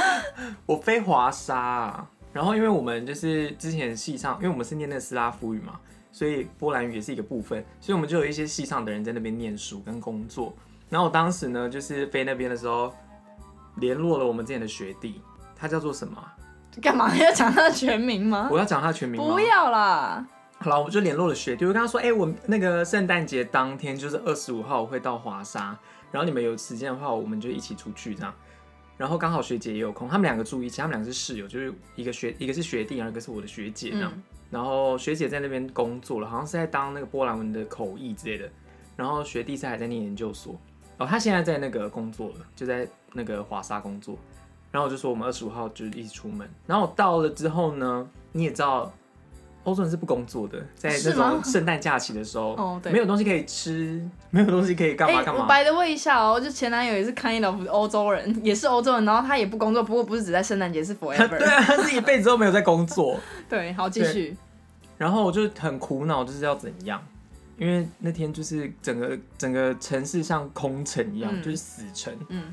[0.66, 5.74] 我飞华沙、啊，然后因为我们就是之前系上，因为我们是念那个斯拉夫语嘛，
[6.12, 10.54] 所以波兰语也是一个部分，所以我们就有一些系上的人在那边念书跟工作。
[10.90, 12.92] 然后我当时呢，就是飞那边的时候，
[13.76, 15.20] 联络了我们之前的学弟，
[15.56, 16.34] 他叫做什么啊？
[16.80, 18.48] 干嘛要讲他的全名吗？
[18.52, 19.32] 我要讲他的全名吗？
[19.32, 20.24] 不要啦。
[20.60, 25.76] 好了，我就联络了学弟，我跟他说，哎、我那个圣诞节当天就是二十五号，我会到华沙，
[26.10, 28.34] 然后你们有时间的话，我们就一起出去这样。
[28.96, 34.12] 然后刚好学姐也有空，他们两个住一起，他们两个是室友，就是一个学一个是学弟，然后一个是我的学姐这样。
[34.14, 38.50] 嗯然后学姐在那边工作了，好像是在当那个波兰文的口译之类的。
[38.96, 40.58] 然后学弟是还在念研究所，
[40.96, 44.16] 哦，他现在在那个工作了，就在那个华沙工作。
[44.72, 46.48] 然后我就说我们二十五号就一起出门。
[46.66, 48.90] 然后我到了之后呢，你也知道，
[49.68, 55.46] 欧洲人是不工作的，在那种圣诞假期的时候，哦对没有东西可以吃， 没有东西可以干嘛干我嘛。
[55.46, 61.28] 白的问一下哦，就前男友也是 kind of 欧洲人，也是欧洲人，然后他也不工作，不过不是只在圣诞节，是对 forever。
[61.38, 63.18] 对啊，他是一辈子都没有在工作。
[63.48, 64.36] 对，好，继续。
[64.96, 67.00] 然后我就很苦恼，就是要怎样，
[67.56, 72.12] 因为那天就是整个整个城市像空城一样，嗯就是死城。
[72.30, 72.52] 嗯，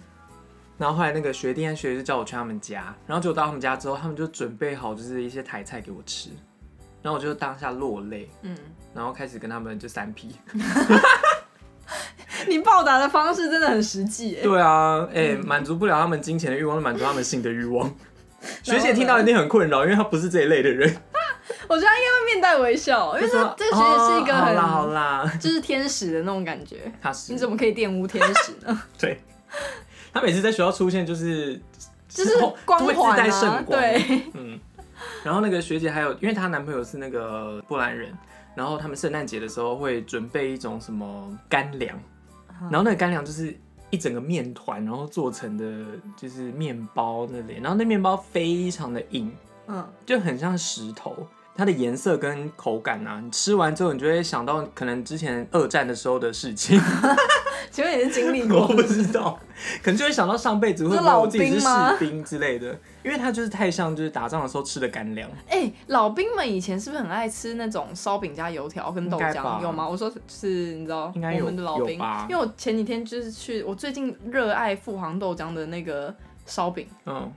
[0.78, 6.30] 然后后来那个学弟和学姐就叫我去他们家，然后结果到他们家之后，他们就准备好就是一些台菜给我吃，
[7.05, 8.57] 然后我就当下落泪，嗯，
[8.91, 10.35] 然后开始跟他们就三 P。
[12.49, 14.41] 你报答的方式真的很实际耶。
[14.41, 17.87] 对啊，哎、满足不了他们金钱的欲望，就满足他们性的欲望。
[18.63, 20.89] 学姐听到一定很困扰，因为她不是这一类的人。
[21.69, 26.91] 我觉得她应该会面带微笑，因为就说这这个学姐是一个哦好啦好啦，就是天使的那种感觉。
[26.99, 28.81] 她是你怎么可以玷污天使呢？
[28.97, 29.21] 对？
[30.11, 31.61] 她每次在学校出现就是
[32.09, 32.31] 就是
[32.65, 33.79] 光环啊带圣，光。
[33.79, 34.59] 对，嗯，
[35.25, 38.15] 然后那个学姐还有，因为她男朋友是那个波兰人，
[38.53, 41.99] 然后他们圣诞节的时候会准备一种什么干粮，
[42.69, 43.57] 然后那个干粮就是
[43.89, 49.31] 一整个面团，然后做成的就是面包那里，然后那面包非常的硬，
[49.65, 51.27] 嗯，就很像石头。
[51.57, 56.79] 它的颜色跟口感啊，你吃完之后，你就会想到可能之前二战的时候的事情。
[57.71, 59.37] 请问你是经历我过不知道，
[59.81, 62.67] 可能就会想到上辈子会不会是老我自己是士兵之类的，
[63.03, 65.29] 因为它就是太像就是打仗的时候吃的干粮。
[65.49, 69.61] 哎、老兵们以前是不是很爱吃那种烧饼加油条跟豆浆？
[69.61, 69.87] 有吗？
[69.89, 76.13] 我说是，你知道我应该有们的老兵因为我前几天就是去，我最近热爱富航豆浆的那个
[76.45, 77.29] 烧饼，嗯，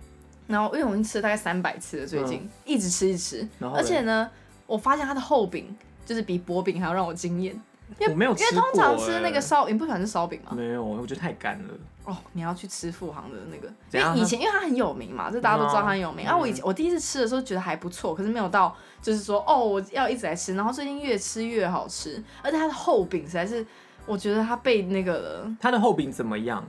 [0.49, 4.29] 然后因为我已经吃了大概三百次了，最近、一直吃一直吃，而且呢，
[4.67, 7.55] 我发现它的厚饼就是比薄饼还要让我惊艳，
[8.01, 10.53] 因为我没有因为通常吃那个欸烧，你不喜欢吃烧饼吗？
[10.57, 11.75] 没有，我觉得太干了。
[12.05, 16.27] 哦，你要去吃富航的那个，因为以前因为它很有名嘛，这大家都知道它很有名。
[16.27, 23.67] 嗯啊，我以前我第一次吃的时候觉得还不错，可是没有到就是说哦我要一直来吃，然后最近越吃越好吃，而且它的厚饼实在是，
[24.07, 26.65] 我觉得它被那个了，它的厚饼怎么样？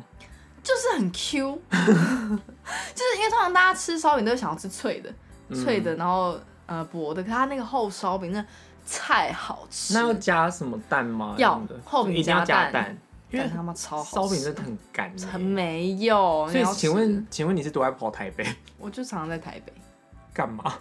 [0.70, 5.12] 就是很 Q， 就是因为通常大家吃烧饼都会想要吃脆的，
[5.48, 8.46] 嗯脆的，然后呃薄的，可它那个厚烧饼那
[8.88, 11.34] 太好吃，那要加什么蛋吗？
[11.40, 12.98] 要的厚饼加蛋加蛋，
[13.32, 16.48] 因为他妈超好吃，烧饼真的很干没有。
[16.52, 18.46] 所以请问，请问你是多爱跑台北
[18.78, 19.74] 我就常常在台北，
[20.32, 20.76] 干嘛？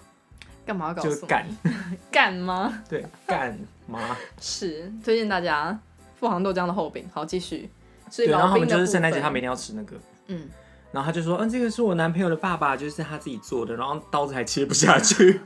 [0.66, 1.14] 干嘛要告诉我？
[1.14, 1.46] 就是干，
[2.12, 2.83] 干吗？
[2.90, 4.14] 对，干嘛？
[4.38, 5.79] 是推荐大家
[6.20, 7.09] 富航豆浆的厚饼。
[7.11, 7.70] 好，继续。
[8.11, 9.97] 所以对，然后他们就是圣诞节，他们一定要吃那个。
[10.27, 10.49] 嗯，
[10.92, 15.40] 然后他就说，嗯，这个是我男朋友的爸爸，就是他自己做的，然后刀子还切不下去，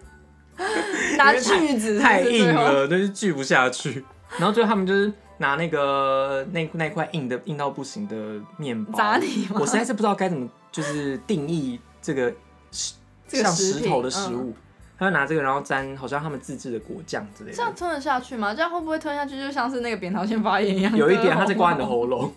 [1.16, 4.04] 拿锯子太硬了，就是锯不下去。
[4.38, 12.32] 然后最后他们就是拿那个那那块硬的硬到不行的面包砸你吗我实在是不知道该怎么就是定义这个
[12.70, 12.94] 石
[13.28, 14.54] 像 这个食石头的食物。
[14.98, 18.54] 他就拿这个，然后沾好像他们自制的果酱之类的，这样吞得下去吗？
[18.54, 20.96] 这样会不会吞下去就像是那个扁桃腺发炎一样？
[20.96, 22.32] 有一点他在刮你的喉咙。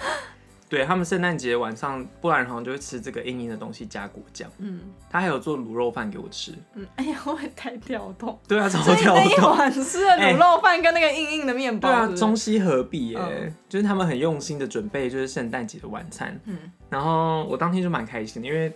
[0.70, 4.48] 对他们圣诞节晚上，波兰人好像就会吃这个硬硬的东西加果酱。
[4.58, 6.54] 嗯他还有做卤肉饭给我吃。
[6.74, 8.38] 嗯，哎呀，我也太跳动？
[8.46, 9.24] 对啊，超跳动。
[9.24, 16.40] 那一碗吃的卤肉饭跟那个硬硬的面包，对啊中西合璧耶，嗯就是他们很用心的准备，就是圣诞节的晚餐。
[16.44, 16.56] 嗯
[16.88, 18.72] 然后我当天就蛮开心的，因为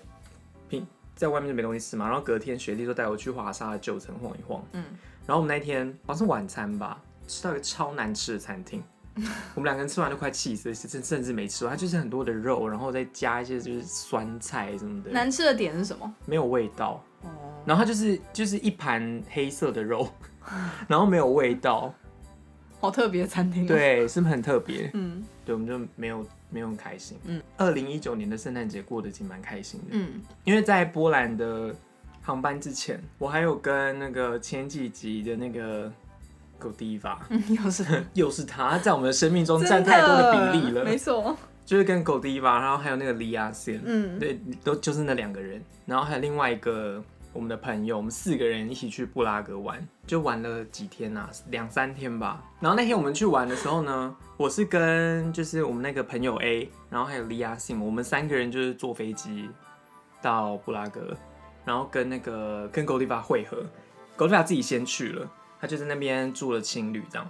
[0.69, 0.85] 平
[1.15, 2.09] 在外面就没东西吃嘛。
[2.09, 4.61] 然后隔天学弟就带我去华沙的旧城晃一晃。
[4.73, 4.83] 嗯，
[5.27, 8.83] 然后我们那天好像是晚餐吧，吃到一个超难吃的餐厅。
[9.55, 11.74] 我们两个人吃完都快气死，甚甚至没吃完。
[11.74, 16.14] 它就是很多的肉，然后再加一些就是酸菜什么的，难吃的点是什么？
[16.27, 17.05] 没有味道。
[17.22, 17.29] 哦，
[17.64, 20.09] 然后它就是就是一盘黑色的肉，
[20.88, 21.94] 然后没有味道。
[22.81, 24.90] 好特别的餐厅。，对，是不是很特别？
[24.92, 27.16] 嗯对，我们就没有没有很开心。
[27.24, 31.74] 嗯，二零一九年的圣诞节过得其实蛮开心的，嗯因为在波兰的
[32.20, 35.90] 航班之前，我还有跟那个前几集的那个
[36.59, 37.85] 狗迪法，嗯， 又是。
[38.14, 40.85] 又是他，在我们的生命中占太多的比例了。
[40.85, 41.37] 没，错。
[41.64, 52.45] 就是跟狗迪吧，然后还有那个利亚森，嗯，对，都就是那两个人，然后还有另外一个我们的朋友，我们四个人一起去布拉格玩，就玩了几天啊，两三天吧。
[52.61, 59.49] 然后那天我们去玩的时候呢，我是跟就是我们那个朋友 A，然后还有利亚信，我们三个人就是坐飞机
[60.21, 61.17] 到布拉格，
[61.64, 63.64] 然后跟那个跟狗迪法会合，
[64.17, 65.27] 狗迪吧自己先去了，
[65.64, 67.27] 他就在那边住了青旅这样。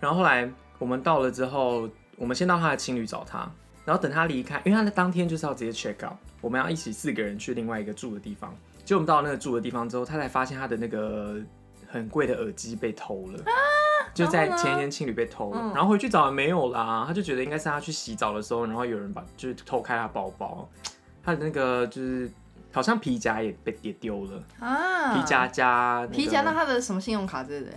[0.00, 3.48] 然后后来我们到了之后，我们先到他的青旅找他，
[3.84, 8.52] 然后等他离开，因为他的当天就是要直接 check out，我们要一起四个人去另外一个住的地方。
[8.84, 11.36] 结果我们到了那个住的地方之后，他才发现他的那个
[11.86, 13.44] 很贵的耳机被偷了，
[14.12, 15.60] 就在前一天青旅被偷了。
[15.62, 20.68] 嗯然后回去找也没有啦，他就觉得应该是他去洗澡的时候，然后有人把就是偷开他包包，
[21.22, 22.28] 他的那个就是
[22.72, 27.72] 好像皮夹也被也丢了，啊，皮夹加、那个皮夹，那他的什么信用卡之类的？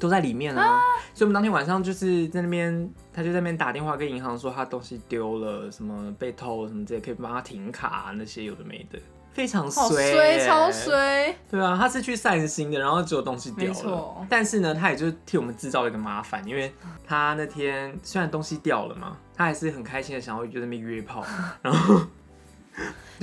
[0.00, 0.80] 都在里面啊。
[1.14, 8.98] 所以我们当天晚上就是在那边，他就在那边打电话跟银行说他东西丢了，什么被偷什么这些，可以帮他停卡、那些有的没的，
[9.32, 10.72] 非常好衰、衰，欸，超。
[10.72, 11.36] 衰。
[11.50, 14.26] 对啊，他是去散心的，然后只有东西掉了。
[14.30, 16.72] 但是呢，他也就是替我们制造了一个麻烦，因为
[17.06, 21.22] 他那天虽然东西掉了嘛，他还是很开心的想要就在那边约炮，
[21.60, 22.00] 然后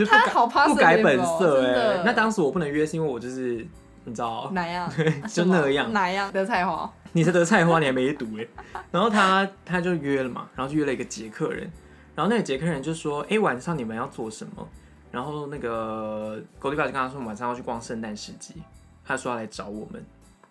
[0.06, 3.66] 他好怕不改本哦色哎、那当时我不能约是因为我就是
[4.04, 4.92] 你知道， 哪样？
[5.28, 6.92] 就那样哪样的菜花？
[7.12, 8.48] 你是德菜花，你还没读哎。
[8.92, 11.72] 然后他他就约了嘛，然后就约了一个捷克人，
[12.16, 14.68] 然后那个捷克人就说：“哎、晚上你们要做什么？”
[15.12, 18.56] 然后那个狗迪巴就跟他说：“晚上要去逛圣诞市集。”
[19.04, 20.04] 他说要来找我们。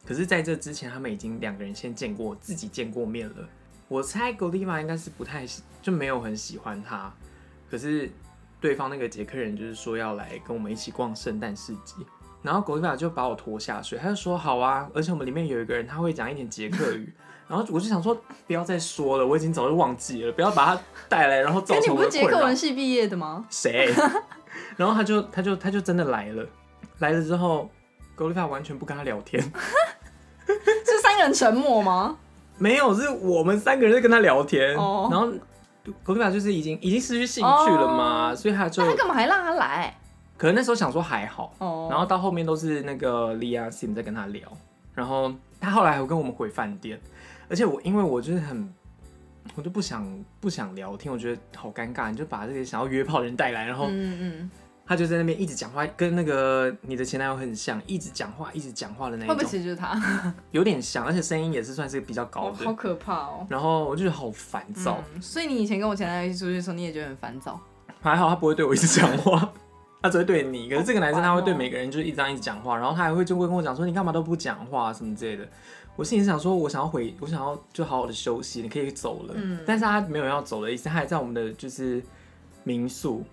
[0.05, 3.37] 可是在这之前，他们已经两个人先见过，自己见过面了。
[3.87, 7.13] 我猜狗迪巴应该是不太喜，就没有很喜欢他。
[7.71, 8.11] 可是
[8.61, 12.07] 对方那个捷克人就是说要来跟我们一起逛圣诞市集。
[12.41, 17.13] 然后狗迪法就把我拖下水，他就说好啊，而且我们里面有一个人他会讲一点捷克语，
[17.49, 18.17] 然后我就想说
[18.47, 22.39] 不要再说了，我已经早就忘记了，不要把他带来，然后造跟你成不是捷克。
[22.45, 23.45] 文系毕业的吗？
[23.51, 23.93] 谁？
[24.77, 26.47] 然后他就他就他就真的来了，
[27.01, 27.69] 来了之后，
[28.15, 29.43] 狗迪法完全不跟他聊天，
[30.47, 32.17] 是三个人沉默吗？
[32.57, 35.29] 没有，是我们三个人在跟他聊天，哦然后
[35.85, 39.95] 就是已经已经失去兴趣了嘛，哦所以他就那他干嘛还让他来？
[40.37, 44.49] 可能那时候想说还好，哦，然后到后面都是那个利亚 Sim 在跟他聊，
[44.95, 47.01] 然后他后来还有跟我们回饭店，
[47.49, 48.73] 而且我因为我就是很，
[49.57, 50.07] 我就不想
[50.39, 54.51] 不想聊天，我觉得好尴尬，你就把这些想要约炮的人带来，然后嗯嗯
[54.89, 60.01] 他就在那边一直讲话，跟那个你的前男友很像，一直讲话一直讲话的那种，会不会其实就是他？
[60.51, 63.47] 有点像，而且声音也是算是比较高哦，的，好可怕哦。
[63.51, 67.61] 然后我就觉得好烦躁，嗯，所以你以前跟我前男友一起出去的时候，你也觉得很烦躁。
[68.01, 69.53] 还好他不会对我一直讲话，
[70.03, 70.71] 他只会对你。
[70.71, 75.47] 可是这个男生他会对每个人就是一直这样一直讲话，然后他还会就会跟我讲说你干嘛都不讲话什么之类的。
[75.97, 79.35] 我心里想说，我想要回，我想要就好好的休息，你可以走了。
[79.37, 82.01] 嗯但是他没有要走的意思，他还在我们的就是
[82.63, 83.25] 民宿，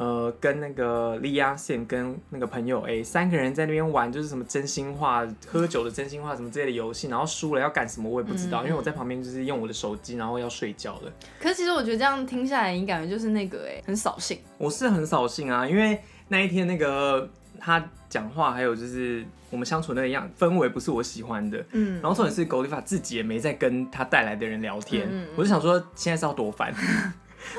[0.00, 11.12] 呃，跟那个利亚线跟那个朋友 A 三个人在那边玩，就是什么真心话、喝酒的真心话什么之类的游戏，然后输了要干什么我也不知道，嗯因为我在旁边就是用我的手机，然后要睡觉了。
[11.38, 14.38] 可是其实我觉得这样听下来，你感觉就是那个哎，很扫兴。
[14.56, 21.62] 我是很扫兴啊，因为那一天那个他讲话，还有就是我们相处那个样氛围不是我喜欢的。
[21.72, 26.74] 嗯然后重点是狗理法自己也没在跟他带来的人聊天，嗯嗯嗯我就想说现在是要多烦。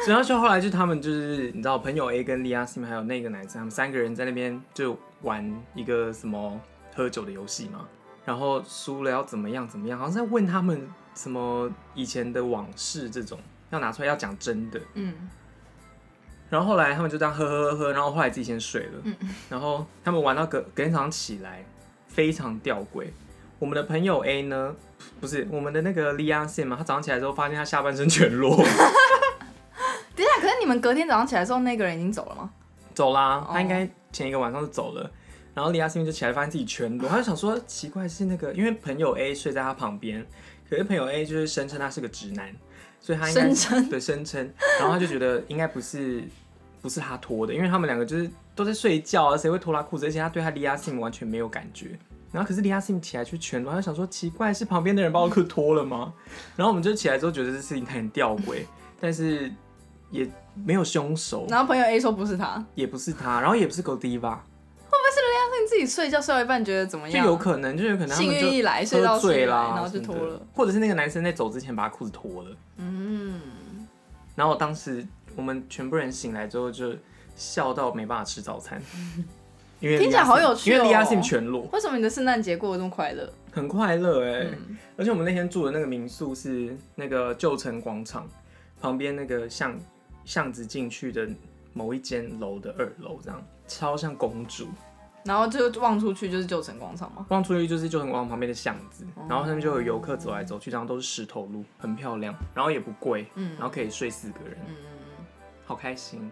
[0.08, 6.60] 然后就后来就他们就是你知道朋友 A 跟利亚 Sim 还有那个男生，他们三个人在那边就玩一个什么
[6.96, 7.88] 喝酒的游戏嘛，
[8.26, 13.40] 然后输了要怎么样怎么样，好像在问他们什么以前的往事这种，
[13.70, 14.80] 要拿出来要讲真的。
[14.94, 15.14] 嗯，
[16.50, 19.02] 然后后来他们就这样喝喝喝喝，然后后来自己先睡了。
[19.04, 19.16] 嗯
[19.50, 21.66] 然后他们玩到隔隔天早上起来，
[22.08, 23.08] 非常吊诡。
[23.60, 24.76] 我们的朋友 A 呢，
[25.20, 28.56] 不是我们的那个 Liang Sim 嘛，他早上起来之后发现他下半身全裸，
[30.72, 32.50] 们隔天早上起来的时候，那个人已经走了吗？
[32.94, 33.46] 走啦。
[33.46, 35.12] 哦他应该前一个晚上就走了。
[35.54, 40.26] 然后 Liang Sim 就起来发现自己全裸，他就想说奇怪是那个，因为朋友 A 睡在他旁边，
[40.70, 42.50] 可是朋友 A 就是声称他是个直男，
[43.02, 46.24] 所以他应该声称对声称，然后他就觉得应该不是
[46.82, 50.06] 不是他脱的，因为他们两个就是都在睡觉啊，谁会脱他裤子？
[50.06, 52.00] 而且他对他李亚 sim 完全没有感觉。
[52.32, 56.14] 然后可是李亚 sim 起来去全裸，他就想说奇怪，是旁边的人把我裤脱了吗？
[56.56, 58.60] 然后我们就起来之后觉得这事情很吊诡，
[59.02, 59.52] 但是
[60.12, 64.44] 也没有凶手，然后朋友 A 说不是他，也不是他，然后也不是狗 D 吧，
[65.54, 67.26] 那你自己睡觉睡到一半觉得怎么样？
[67.26, 67.32] 就？
[67.32, 72.56] 有可能，就有可能他们就幸运一来睡到喝醉起来，啦，然后就脱了。，或者是那个男生在走之前把他裤子脱了。
[72.78, 73.42] 嗯，
[74.34, 76.94] 然后当时我们全部人醒来之后就
[77.36, 78.82] 笑到没办法吃早餐，
[79.82, 80.74] 因为听起来好有趣哦。
[80.76, 83.30] 因为利亚 sim 全裸，为什么你的圣诞节过得这么快乐？
[83.52, 84.78] 很快乐哎、嗯。
[84.96, 88.26] 而且我们那天住的那个民宿是那个旧城广场
[88.80, 89.78] 旁边那个巷
[90.26, 91.28] 巷子进去的
[91.74, 94.68] 某一间楼的二楼，这样超像公主。
[95.24, 97.24] 然后就望出去就是旧城广场嘛。
[97.30, 104.58] 望出去就是旧城广场旁边的巷子，哦然后上面就有游客走来走去，然后都是石头路，很漂亮，然后也不贵，嗯然后可以睡四个人。
[104.68, 105.26] 嗯嗯
[105.64, 106.32] 好开心。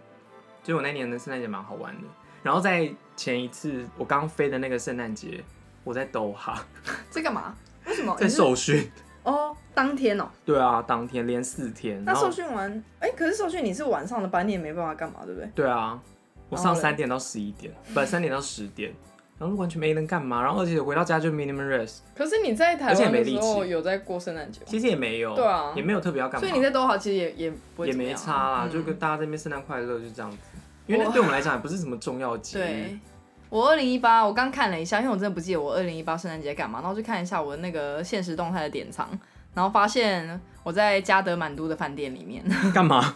[0.63, 2.07] 就我那年的圣诞节蛮好玩的。
[2.41, 5.43] 然后在前一次我刚飞的那个圣诞节，
[5.83, 7.55] 我在兜哈，嗯，这干嘛？
[7.85, 8.15] 为什么？
[8.17, 8.89] 在受训。
[9.23, 10.27] 哦，当天哦。
[10.45, 12.03] 对啊，当天连四天。
[12.05, 15.49] 那受然后训完，哎、可是受训你是晚上的班，你也没办法干嘛，对不对？
[15.55, 15.99] 对啊，
[16.49, 18.91] 我然后嘞上三点到十一点，不，三点到十点，
[19.37, 20.41] 然后完全没能干嘛。
[20.41, 24.65] 然后而且回到家就 minimum rest，可是你在台而且湾的时候有在过圣诞节吗？
[24.67, 30.37] 其实也没有，对啊也没有特别要干嘛，所以你在多好其实也也不会也没怎么样差啦，嗯就跟大家这边圣诞快乐就这样子。
[30.87, 32.99] 因为那对我们来讲也不是什么重要的节日对，，
[33.49, 39.07] 我二零一八我刚看了一下，因为我真的不记得我二零一八圣诞节干嘛，然后就看一下我的那个现实动态的典藏，
[39.53, 43.15] 然后发现我在加德满都的饭店里面， 干嘛？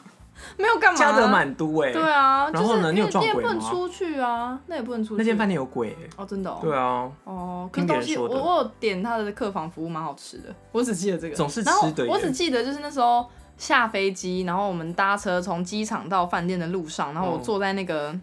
[0.57, 0.99] 没有干嘛。
[0.99, 1.27] 加德。
[1.27, 5.19] 满都哎，对啊，然后呢就是你有撞鬼吗不能出去啊，那也不能出去。
[5.19, 6.57] 那间饭店有鬼欸哦，真的哦。
[6.59, 11.35] 对啊，哦，可是东西我我有点他的客房服务蛮好吃的，我只记得这个。
[11.35, 13.23] 总是然后吃的我只记得就是那时候
[13.57, 18.13] 下飞机，然后我们搭车从机场到饭店的路上，然后我嗯坐在那个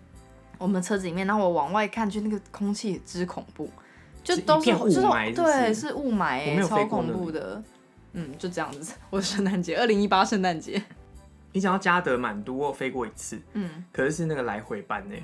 [0.60, 3.68] 我们的车子里面，然后我往外看，就那个空气之恐怖，
[4.22, 7.60] 就是都是雾就是对是雾霾超恐怖的。
[8.12, 8.94] 嗯，就这样子。
[9.08, 10.82] 我的圣诞节，二零一八圣诞节。
[11.52, 15.14] 你讲到加德满都，我飞过一次，嗯，可是是那个来回班呢，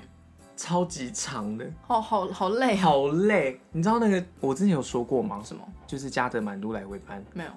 [0.56, 2.82] 超级长的，好好好累啊。
[2.82, 3.60] 好累。
[3.72, 5.42] 你知道那个我之前有说过吗？
[5.44, 5.62] 什么？
[5.86, 7.50] 就是加德满都来回班，没有。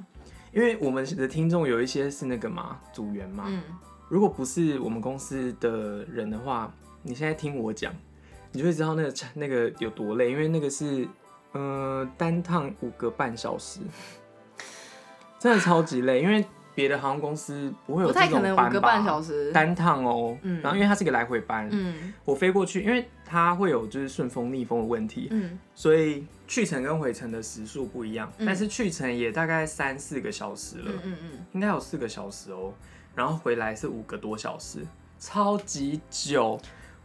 [0.52, 3.62] 因为我们的听众有一些是那个嘛组员嘛，嗯，
[4.08, 7.93] 如果不是我们公司的人的话，你现在听我讲，
[8.51, 11.07] 你就会知道那个那个有多累，因为那个是
[11.53, 13.79] 呃单趟五个半小时，
[15.39, 18.69] 真的超级累，因为别的航空公司不会有这种班吧。
[18.69, 19.51] 个半小时。
[19.51, 20.62] 单趟哦，嗯。
[20.62, 22.13] 然后因为它是一个来回班，嗯。
[22.23, 25.59] 我飞过去，因为它会有就是顺风逆风的问题，嗯。
[25.75, 28.45] 所以去程跟回程的时速不一样，嗯。
[28.45, 31.45] 但是去程也大概三四个小时了，嗯嗯嗯。
[31.53, 32.73] 应该有四个小时哦，
[33.13, 34.79] 然后回来是五个多小时，
[35.19, 36.57] 超级久，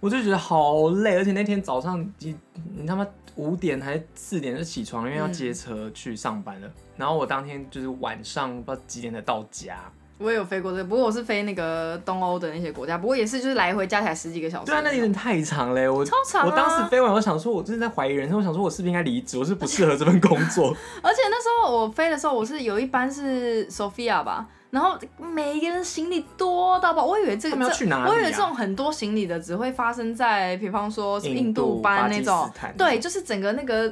[0.05, 2.37] 我就觉得好累，而且那天早上你
[2.77, 9.79] 你他妈五点还是四点就起床，因为要接车去上班了，然后我当天就是晚上不知道几点才到家，
[10.19, 14.67] 我也有飞过这个，不过我是飞那个东欧的那些国家，不过也是就是来回加起来十几个小时。
[14.67, 20.69] 对啊，那有点太长嘞，我超长啊我当时飞完，我想说，我真的在怀疑人生，我想说我是不是应该离职，我是不适合这份工作，
[21.01, 28.09] 而且那时候我飞的时候，我是有一班是 Sophia 吧，然后每一个人行李多到爆，我以为这个他们要去哪啊？
[28.09, 32.51] 我以为这种很多行李的只会发生在，比方说印度班那种。
[32.77, 33.89] 对，就是整个那个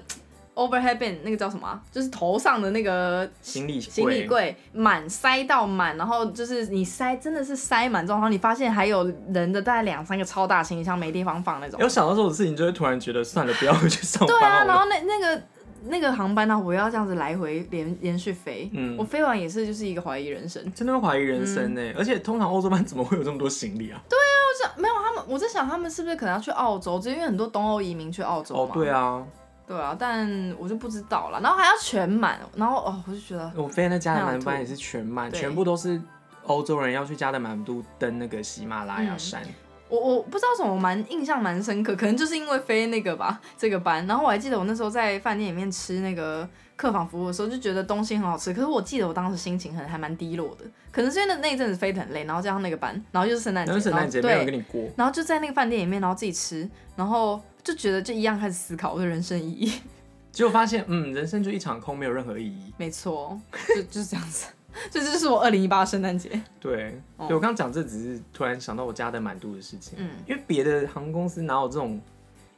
[0.56, 11.78] overhead bin 那个叫什么啊、就是头上的那个行李行李柜满塞到满，然后就是你塞真的是塞满之后，然后你发现还有人的大概两三个超大行李箱没地方放那种。
[11.80, 15.42] 有想到这种事情，就会突然觉得算了，不要回 去上班对啊，然后那那个
[15.84, 20.62] 那个航班呢，我要这样子来回连连续飞，嗯我飞完也是就是一个怀疑人生。
[20.72, 24.00] 真的会怀疑人生呢、嗯而且通常欧洲班怎么会有这么多行李啊？
[24.08, 28.62] 对啊，我想没有他们，我在想他们是不是可能要去澳洲，就因为很多东欧移民去澳洲嘛。
[28.62, 29.26] 哦，对，啊，
[29.66, 31.40] 对啊，但我就不知道了。
[31.40, 36.00] 然后还要全满，然后哦，我就觉得我飞那加德满都班也是全满，全部都是
[36.44, 39.42] 欧洲人要去加德满都登那个喜马拉雅山。
[39.92, 44.06] 我我不知道什么，我蛮印象蛮深刻，可能就是因为飞那个吧， 这个班。
[44.06, 48.54] 然后我还记得我那时候在饭店里面吃那个客房服务的时候，就觉得东西很好吃。
[48.54, 56.66] 可是我记得我当时心情很还蛮低落的，可能是因为那那一阵子飞得很累，然后加上那个班，然后又是圣诞节，然后圣诞节没有人对，跟你过，然后就在那个饭店里面，然后自己吃，
[56.96, 59.72] 然后就觉得就一样开始思考我的人生意义。
[60.32, 62.72] 结果发现，嗯，人生就一场空，没有任何意义。
[62.78, 63.38] 没错，
[63.76, 64.46] 就 就是这样子。
[64.90, 66.28] 这就是我二零一八圣诞节。
[66.60, 72.00] 对，哦对我刚刚讲这只是突然想到我加的满度的事情，嗯，因为别的航空公司哪有这种，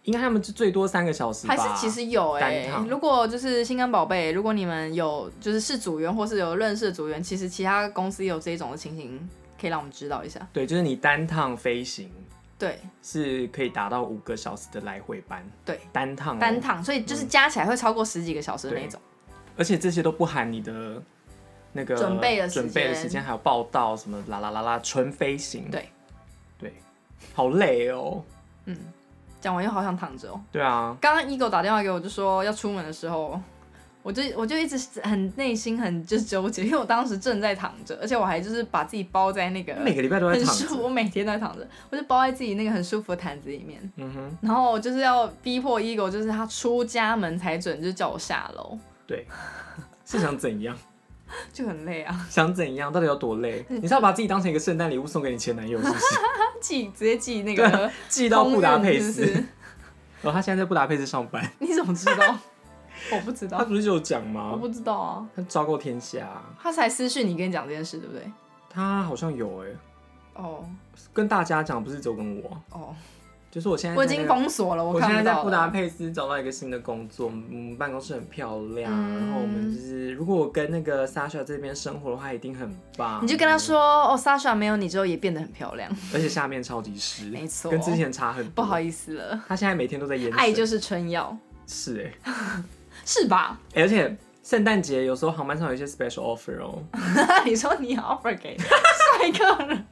[0.04, 9.18] 应该他们就最多三个小时吧，还是其实有哎、如果就是心肝宝贝，如果你们有就是是组员或是有认识的组员，其实其他公司也有这种的情形，
[9.60, 10.46] 可以让我们知道一下。
[10.52, 12.10] 对，就是你单趟飞行
[12.56, 19.00] 对是可以达到五个小时的来回班，对，单趟、哦、单，趟，所以就是加起来会超过十几个小时的那种。
[19.56, 21.02] 而且这些都不含你的
[21.74, 22.62] 那个准备的时间。
[22.62, 25.86] 准备的时间，还有报道什么啦啦啦啦，纯飞行，对。
[26.58, 26.72] 对，
[27.34, 28.22] 好累哦，
[28.66, 28.76] 嗯，
[29.40, 30.40] 讲完又好想躺着哦。
[30.52, 33.38] 对啊，刚刚 ego 打电话给我，就说要出门的时候，
[34.02, 43.92] 我就我就一直很内心很就是纠结， 因为我当时正在躺着，而且我还就是把自己包在那个每个礼拜都在躺很舒服，着，我每天都在躺着，我就包在自己那个很舒服的毯子里面。
[43.96, 49.26] 嗯哼，然后就是要逼迫 ego，就是他出家门才准，就叫我下楼，对，
[50.06, 50.76] 是想怎样？
[51.52, 52.92] 就很累啊，想怎样？
[52.92, 53.64] 到底有多累？
[53.68, 56.04] 你是要把自己当成一个圣诞礼物送给你前男友， 是不是？
[56.60, 59.44] 寄直接寄那个寄到布达佩斯，空运是不是
[60.28, 62.36] 哦，他现在在布达佩斯上班， 你怎么知道？
[63.12, 64.56] 我不知道，他不是就有讲吗我？
[64.58, 65.28] 不知道啊。
[65.36, 68.22] 他昭告天下，他才私讯你跟你讲这件事，对不对？
[68.70, 69.68] 他好像有哎、
[70.34, 70.64] 哦
[71.12, 72.94] 跟大家讲，不是只有跟我，哦，
[73.54, 75.68] 就是我现在我已经封锁了，我现在在布达。
[75.68, 83.22] 佩斯找到一个新的工作，嗯，办公室很漂亮，嗯然后我们就是如果我跟那个 Sasha 这边生活的话，一定很棒。
[83.22, 88.50] 你就跟他，说哦，Sasha 没有你之后也变得很漂亮，而且下面超级湿，没错跟之前差很多。
[88.56, 91.36] 不好意思了，他现在每天都在淹水，爱就是春药，
[91.68, 92.32] 是哎、
[93.06, 93.56] 是吧？
[93.74, 96.82] 欸而且圣诞节有时候航班上有一些 special offer 哦。
[97.46, 99.86] 你说你 offer 给 帅哥人，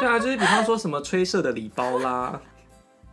[0.00, 2.40] 对啊，就是比方说什么吹射的礼包啦，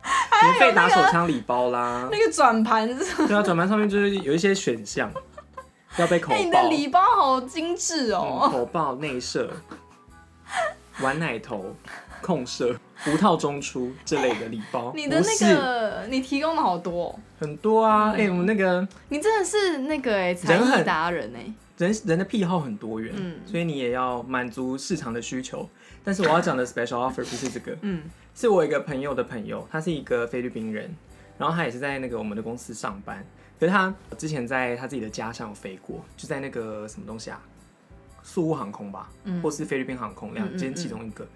[0.42, 5.10] 免费打手枪礼包啦，那个转盘是对啊，转盘上面就是有一些选项，
[5.96, 8.48] 要被口哎、你的爆，礼包好精致嗯，哦。
[8.52, 9.50] 口爆、内射、
[11.00, 11.74] 玩奶头、
[12.20, 12.74] 控射、
[13.06, 18.12] 无套中出这类的礼包， 你的那个，你提供的好多、哦，很多啊。
[18.16, 25.68] 哎、我们那个你真的是那个哎、才艺达人哎、人人的癖好很多元，嗯所以你也要满足市场的需求。
[26.04, 28.02] 但是我要讲的 special offer 不是这个，嗯，
[28.34, 30.94] 是我一个朋友的朋友，他是一个菲律宾人，
[31.38, 33.24] 然后他也是在那个我们的公司上班，
[33.58, 37.40] 可是他之前在他自己的家乡有飞过，就在那个什么东西啊，
[38.22, 41.26] 宿务航空吧，嗯或是菲律宾航空两间其中一个。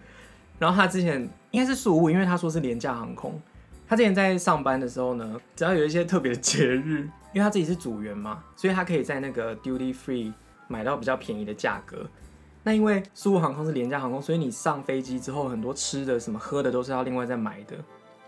[0.58, 3.40] 然后他之前应该是宿务，因为他说是廉价航空。
[3.88, 10.32] 他之前在上班的时候呢，只要有一些特别的节日，因为他自己是组员嘛，所以他可以在那个 duty free
[10.68, 12.06] 买到比较便宜的价格。
[12.62, 17.76] 那因为苏务航空是廉价航空，所以你上飞机之后，很多吃的、什么喝的都是要另外再买的。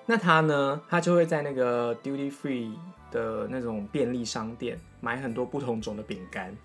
[0.06, 2.72] 那他呢，他就会在那个 duty free
[3.10, 6.56] 的那种便利商店买很多不同种的饼干，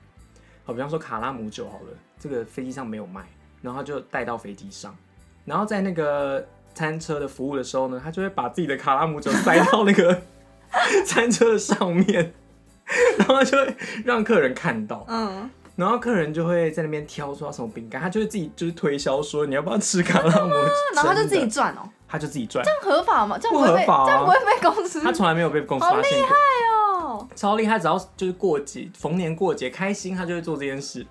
[0.64, 3.28] 好，比方说卡拉姆酒好了，这个飞机上没有卖，
[3.62, 4.96] 然后就带到飞机上，
[5.44, 10.22] 然后在那个餐车的服务的时候呢，他就会把自己的卡拉姆酒塞到那个
[11.08, 12.34] 餐车的上面，
[13.18, 20.54] 然后他就会让客人看到，嗯，然后客人就会在那边挑说要什么饼干，他就会自己就是推销说你要不要吃卡拉姆，
[20.94, 23.38] 然后他就自己赚哦，他就自己赚，这样合法吗？
[23.42, 24.06] 这样不会被不合法啊。
[24.06, 26.30] 这样不会被公司他从来没有被公司好发现过，
[27.00, 31.06] 哦，超厉害，只要就是过节逢年过节开心，他就会做这件事。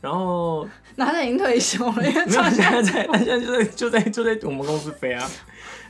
[0.00, 5.28] 然后 那他已经退休了，因为没有，他现在在，他现在就在就在就在我们公司飞啊。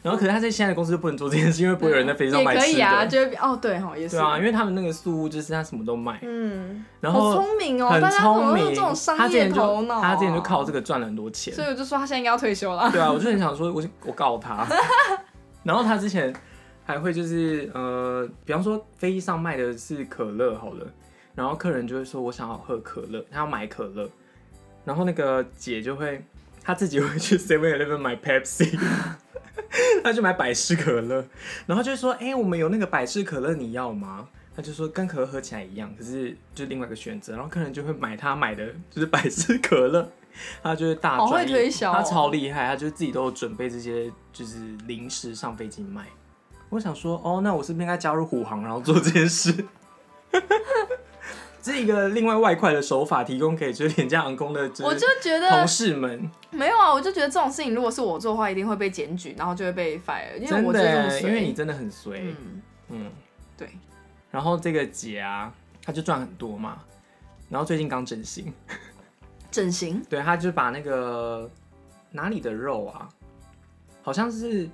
[0.03, 2.65] 然后可是他在现在的公司就不能做这件事，因为不会有人在飞机上也买吃的。
[2.65, 8.89] 可以啊，就会哦对哈，也是对啊，因为他们那个宿务就是他什么都卖，嗯，然后好聪明哦，很聪明这种。
[8.89, 10.01] 他商业之前就头脑啊？
[10.01, 11.53] 他之前就靠这个赚了很多钱。
[11.53, 12.91] 所以我就说他现在应该要退休了。
[12.91, 14.67] 对啊，我就很想说， 我我告他。
[15.65, 16.35] 然后他之前
[16.87, 20.87] 还会就是呃，比方说飞机上卖的是可乐好了，
[21.41, 24.11] 然后客人就会说我想要喝可乐，他要买可乐，
[24.85, 26.23] 然后那个姐就会
[26.63, 28.79] 她自己会去 Seven Eleven 买 Pepsi。
[30.03, 31.25] 她就买百事可乐，
[31.67, 37.35] 然后就说：“哎、我们有那个百事可乐，你要吗？”他就说跟可乐喝起来一样，可是就另外一个选择。
[37.35, 40.11] 然后客人就会买他买的就是百事可乐，
[40.63, 46.07] 他就是大好会推销哦他超厉害，他就自己都有准备这些就是零食上飞机卖。
[46.69, 49.53] 我想说，哦，那我是不是应该加入虎航，然后做这件事？
[51.63, 63.13] 这是一个另外外快的手法，提供给就是廉价航空的，我就觉得同得事们，没有啊，我就觉得这种事情如果是我做的话，一定会被检举，然后就会被 fire，因为真我就是这么的，因为你真的很衰，嗯，嗯。
[63.57, 63.69] 对，
[64.31, 65.53] 然后这个姐啊，
[65.85, 66.79] 她就赚很多嘛，
[67.51, 68.51] 然后最近刚整形，
[69.51, 70.03] 整形？
[70.09, 71.51] 对，她就把那个
[72.11, 73.07] 哪里的肉啊，
[74.01, 74.67] 好像是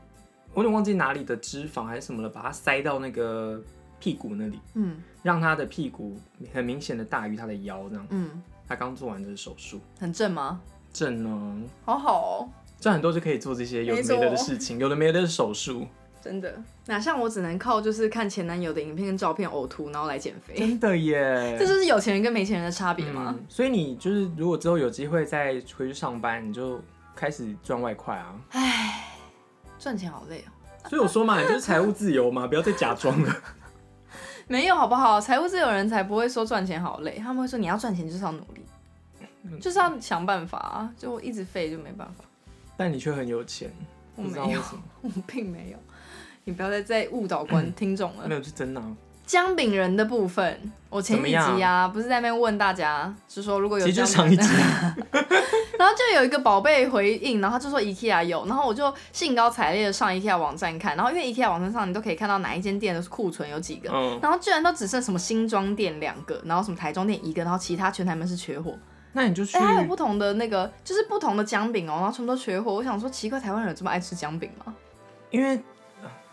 [0.54, 3.60] 我有点忘记哪里的脂肪还是什么了，把它塞到那个
[3.98, 6.16] 屁股那里，嗯让他的屁股
[6.52, 8.06] 很明显的大于他的腰，这样。
[8.10, 10.60] 嗯，他刚做完这个手术，很正吗？
[10.92, 12.48] 正呢，好好哦，
[12.80, 15.86] 赚很多就可以做这些有的没得的的事情，有的没的的手术，
[16.22, 16.54] 真的。
[16.86, 23.34] 哪像我只能靠就是看前男友的影片跟照片呕吐，然后来减肥，真的耶， 这就是有钱人跟没钱人的差别吗？
[23.36, 26.80] 嗯，所以你就是如果之后有机会再回去上班，你就
[27.14, 28.36] 开始赚外快啊。
[29.78, 30.88] 赚钱好累哦。
[30.88, 33.36] 所以我说嘛，你就是财务自由嘛，不要再假装了。
[34.48, 35.20] 没有好不好？
[35.20, 38.64] 财务自由人才不会说赚钱好累，他们会说你要赚钱就是要努力，
[39.42, 42.24] 嗯就是要想办法啊，就一直废就没办法。
[42.76, 43.70] 但你却很有钱，
[44.14, 44.82] 我不知道没有，什么。
[45.02, 45.78] 我并没有。
[46.44, 48.28] 你不要再再误导观听众了。
[48.28, 48.96] 没有，是真的、啊。
[49.26, 54.48] 姜饼人的部分，我前几集啊，不是在那边问大家，是说如果有姜饼人
[55.78, 68.72] 然后就有一个宝贝回应，然后他就说 IKEA 有，然后我就兴高采烈的上 IKEA 网站看，然后因为 IKEA 网站上你都可以看到哪一间店的库存有几个，嗯，然后居然都只剩什么新庄店两个，然后什么台中店一个，然后其他全台门是缺货。
[69.12, 72.72] 那你就去哎、，还有不同的那个，就是不同的姜饼哦，然后全部都缺货。
[72.72, 74.74] 我想说，奇怪，台湾人有这么爱吃姜饼吗？
[75.30, 75.58] 因为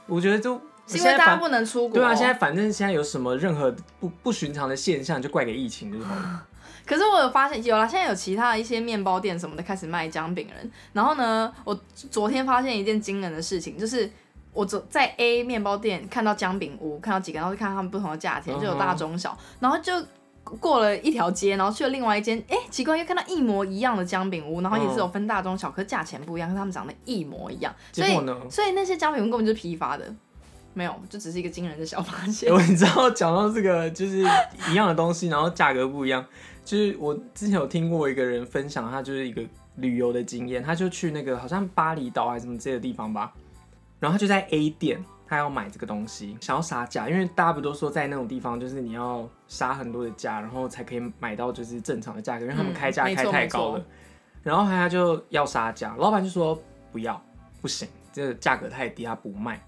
[0.06, 1.96] 我觉得就是因为大家不能出国。
[1.96, 6.48] 对啊，现在反正现在有什么任何不不寻常的现象，就怪给疫情就好了。
[6.86, 10.72] 可是我有发现，有啦，现在有其他的一些面包店什么的开始卖姜饼人。
[10.92, 14.10] 然后呢，我昨天发现一件惊人的事情，就是
[14.52, 19.94] 我昨在 A 面包店看到姜饼屋，看到几个，然后就看他们不同的价钱，就有大中小，然后就。
[20.60, 28.14] 过了一条街，然后去了另外一间，哎、奇怪，又看到一模一样的姜饼屋，然后也是有分大中小，可是价钱不一样，可是他们长得一模一样，所以？
[28.50, 30.14] 所以那些姜饼屋根本就是批发的，
[30.74, 32.52] 没有，就只是一个惊人的小发现。
[32.52, 34.20] 我你知道讲到这个就是
[34.70, 36.26] 一样的东西，然后价格不一样，
[36.66, 39.44] 就是我之前有听过一个人分享，他就是一个
[39.76, 43.34] 旅游的经验，他就去那个好像巴厘岛还是什么这些地方吧，
[44.00, 53.86] 然后他就在 A 店，他要买这个东西，想要杀价，因为大家不都说在那种地方就是你要杀很多的价，然后才可以买到就是正常的价格，因为他们嗯开价开太高了错，
[54.44, 56.60] 然后他就要杀价，老板就说
[56.92, 57.22] 不要，
[57.62, 59.64] 不行，这个价格太低，他不卖。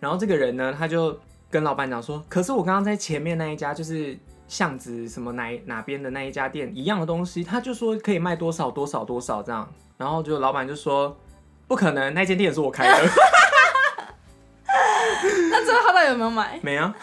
[0.00, 1.18] 然后这个人呢，他就
[1.50, 11.16] 跟老板讲说，可是我刚刚在前面那一家就是巷子什么哪哪边的那一家店一样的东西，他就说可以卖多少多少多少这样，然后就老板就说
[11.66, 12.92] 不可能，那间店是我开的，
[15.50, 16.58] 那最后他到底有没有买？
[16.62, 16.94] 没啊，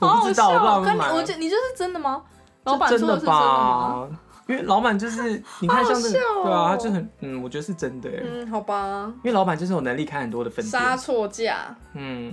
[0.00, 0.84] 我好好不知道，我不知道笑哦！
[0.84, 2.22] 跟你，有没有买啊我觉得你就是真的吗？
[2.64, 4.08] 老板这真的说的是真的吗？
[4.46, 4.54] 吧？
[4.54, 12.32] 因为老板就是 你看像这个，好好笑哦对啊，他就很嗯，我觉得是真的耶，嗯，好吧，因为老板就是有能力开很多的分杀店，错价，嗯，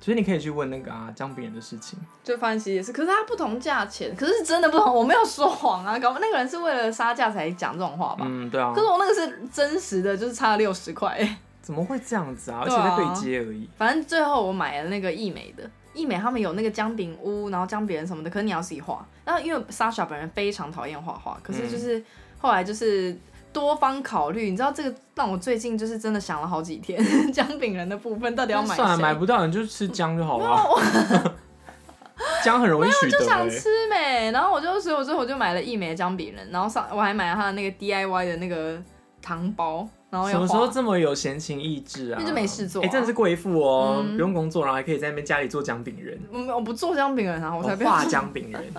[0.00, 1.98] 所以你可以去问那个啊姜饼人的事情。
[2.22, 4.94] 就发现其实也是，可是他不同价钱，可是是真的不同。
[4.94, 8.24] 我没有说谎啊，搞那个人是为了杀价才讲这种话吧？
[8.26, 11.36] 嗯，对啊可，是我那个是真实的，就是差了六十块。
[11.60, 12.60] 怎么会这样子啊？
[12.62, 13.68] 而且对啊在对接而已。
[13.76, 19.06] 反正最后我买了那个益美的，益美他们有那个姜饼屋，然后姜饼人什么的，可是你要自己画。
[19.24, 22.02] 然后因为 Sasha 本人非常讨厌画画，可是就是、
[22.38, 23.16] 后来就是
[23.52, 29.14] 多方考虑，你知道这个让我最近就是真的想了好几天， 姜饼人的部分到底要买算了，买？
[29.14, 31.34] 不到你就吃姜就好了。
[32.44, 33.30] 姜很容易取就得欸。
[33.30, 38.80] 想吃没，然后我就所以我最后我就买了益美姜饼人，然后上我还买了他的那个 DIY 的那个
[39.20, 40.72] 糖包，然后什么时候画。
[40.72, 42.18] 这么有闲情逸致啊？
[42.20, 48.62] 那就没事做啊哎、真的是贵妇哦，嗯不用工作，然后还可以在那边家里做姜饼人，我我不做姜饼人啊，我才哦不要做画姜饼人。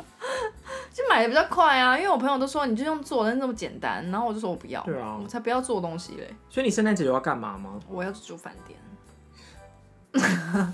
[0.93, 7.71] 就买的比较快啊，因为我朋友都说你就用做但是那么简单，然后我就说我不要，对啊我才不要做东西嘞，所以你圣诞节有要干嘛吗？
[7.89, 8.79] 我要去住饭店，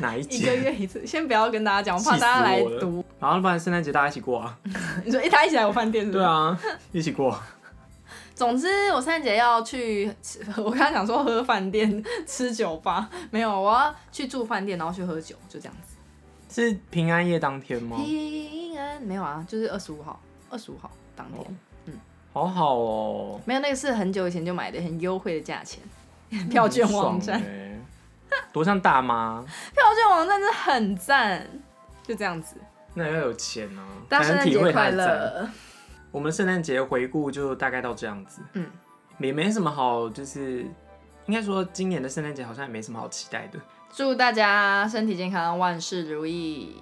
[0.00, 0.54] 哪一一个？
[0.54, 3.04] 月一次，先不要跟大家讲，我怕大家来读。
[3.20, 4.58] 然后不然圣诞节大家一起过啊？
[5.04, 6.10] 你说一他一起来我饭店是？
[6.12, 6.24] 对。
[6.24, 6.58] 啊，
[6.90, 7.38] 一起过。
[8.40, 15.94] 总之我圣诞节要去吃，我刚刚想说喝饭店吃酒吧，没有，我要去住饭店，然后去喝酒，就这样子。
[16.48, 17.98] 是平安夜当天吗？
[17.98, 20.18] 平安没有啊，就是二十五号，
[20.48, 21.44] 二十五号当天。
[21.92, 22.00] 哦
[22.32, 25.82] 好好哦，没有，那个是很久以前就买的，很优惠的价钱，
[26.48, 27.42] 票券网站，
[28.54, 29.44] 多像大妈。
[29.76, 31.46] 票券网站真的很赞，
[32.08, 32.56] 就这样子。
[32.94, 34.90] 那要有钱啊，大家圣诞节快。
[34.92, 35.46] 乐！
[36.10, 38.66] 我们圣诞节回顾就大概到这样子，嗯，
[39.18, 40.66] 也没什么好，就是
[41.26, 43.58] 应该说今年的圣诞节好像也没什么好期待的。
[43.92, 46.76] 祝大家身体健康，万事如意。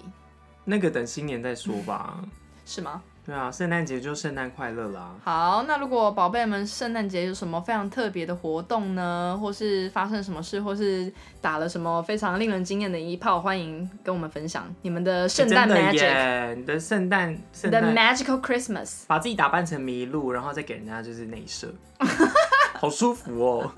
[0.65, 2.19] 那个等新年再说吧。
[2.65, 3.01] 是吗？
[3.29, 5.13] 对啊，圣诞节就圣诞快乐啦。
[5.23, 16.55] 好，那如果宝贝们圣诞节有什么非常特别的活动呢，或是发生什么事，或是打了什么非常令人惊艳的一炮，欢迎跟我们分享你们的圣诞 magic，耶！
[16.55, 19.03] 你的圣诞圣诞 magical Christmas。
[19.05, 21.71] 把自己打扮成麋鹿，然后再给人家就是内射，
[22.79, 23.71] 好舒服哦。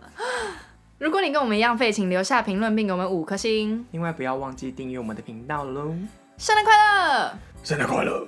[0.98, 3.86] 如果你跟我们一样废，请留下评论并给我们五颗星。
[3.92, 5.94] 另外不要忘记订阅我们的频道喽。
[6.38, 7.34] 圣诞快乐！
[7.64, 8.26] 圣诞快乐！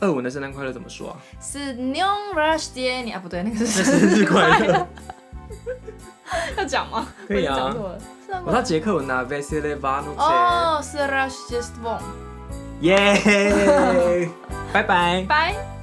[0.00, 1.16] 俄文的圣诞快乐怎么说啊？
[1.40, 4.86] 是 New Rush Day，你啊不对，那个是生日快乐。
[6.58, 7.06] 要讲吗？
[7.26, 7.98] 可以啊我已经讲错了。
[7.98, 11.72] 圣诞我快乐知道捷克文啊 v e s e l e v a n o c e 哦，是 Rush Just
[11.82, 12.02] One。
[12.80, 14.28] 耶！
[14.72, 15.24] 拜拜。
[15.28, 15.75] 拜。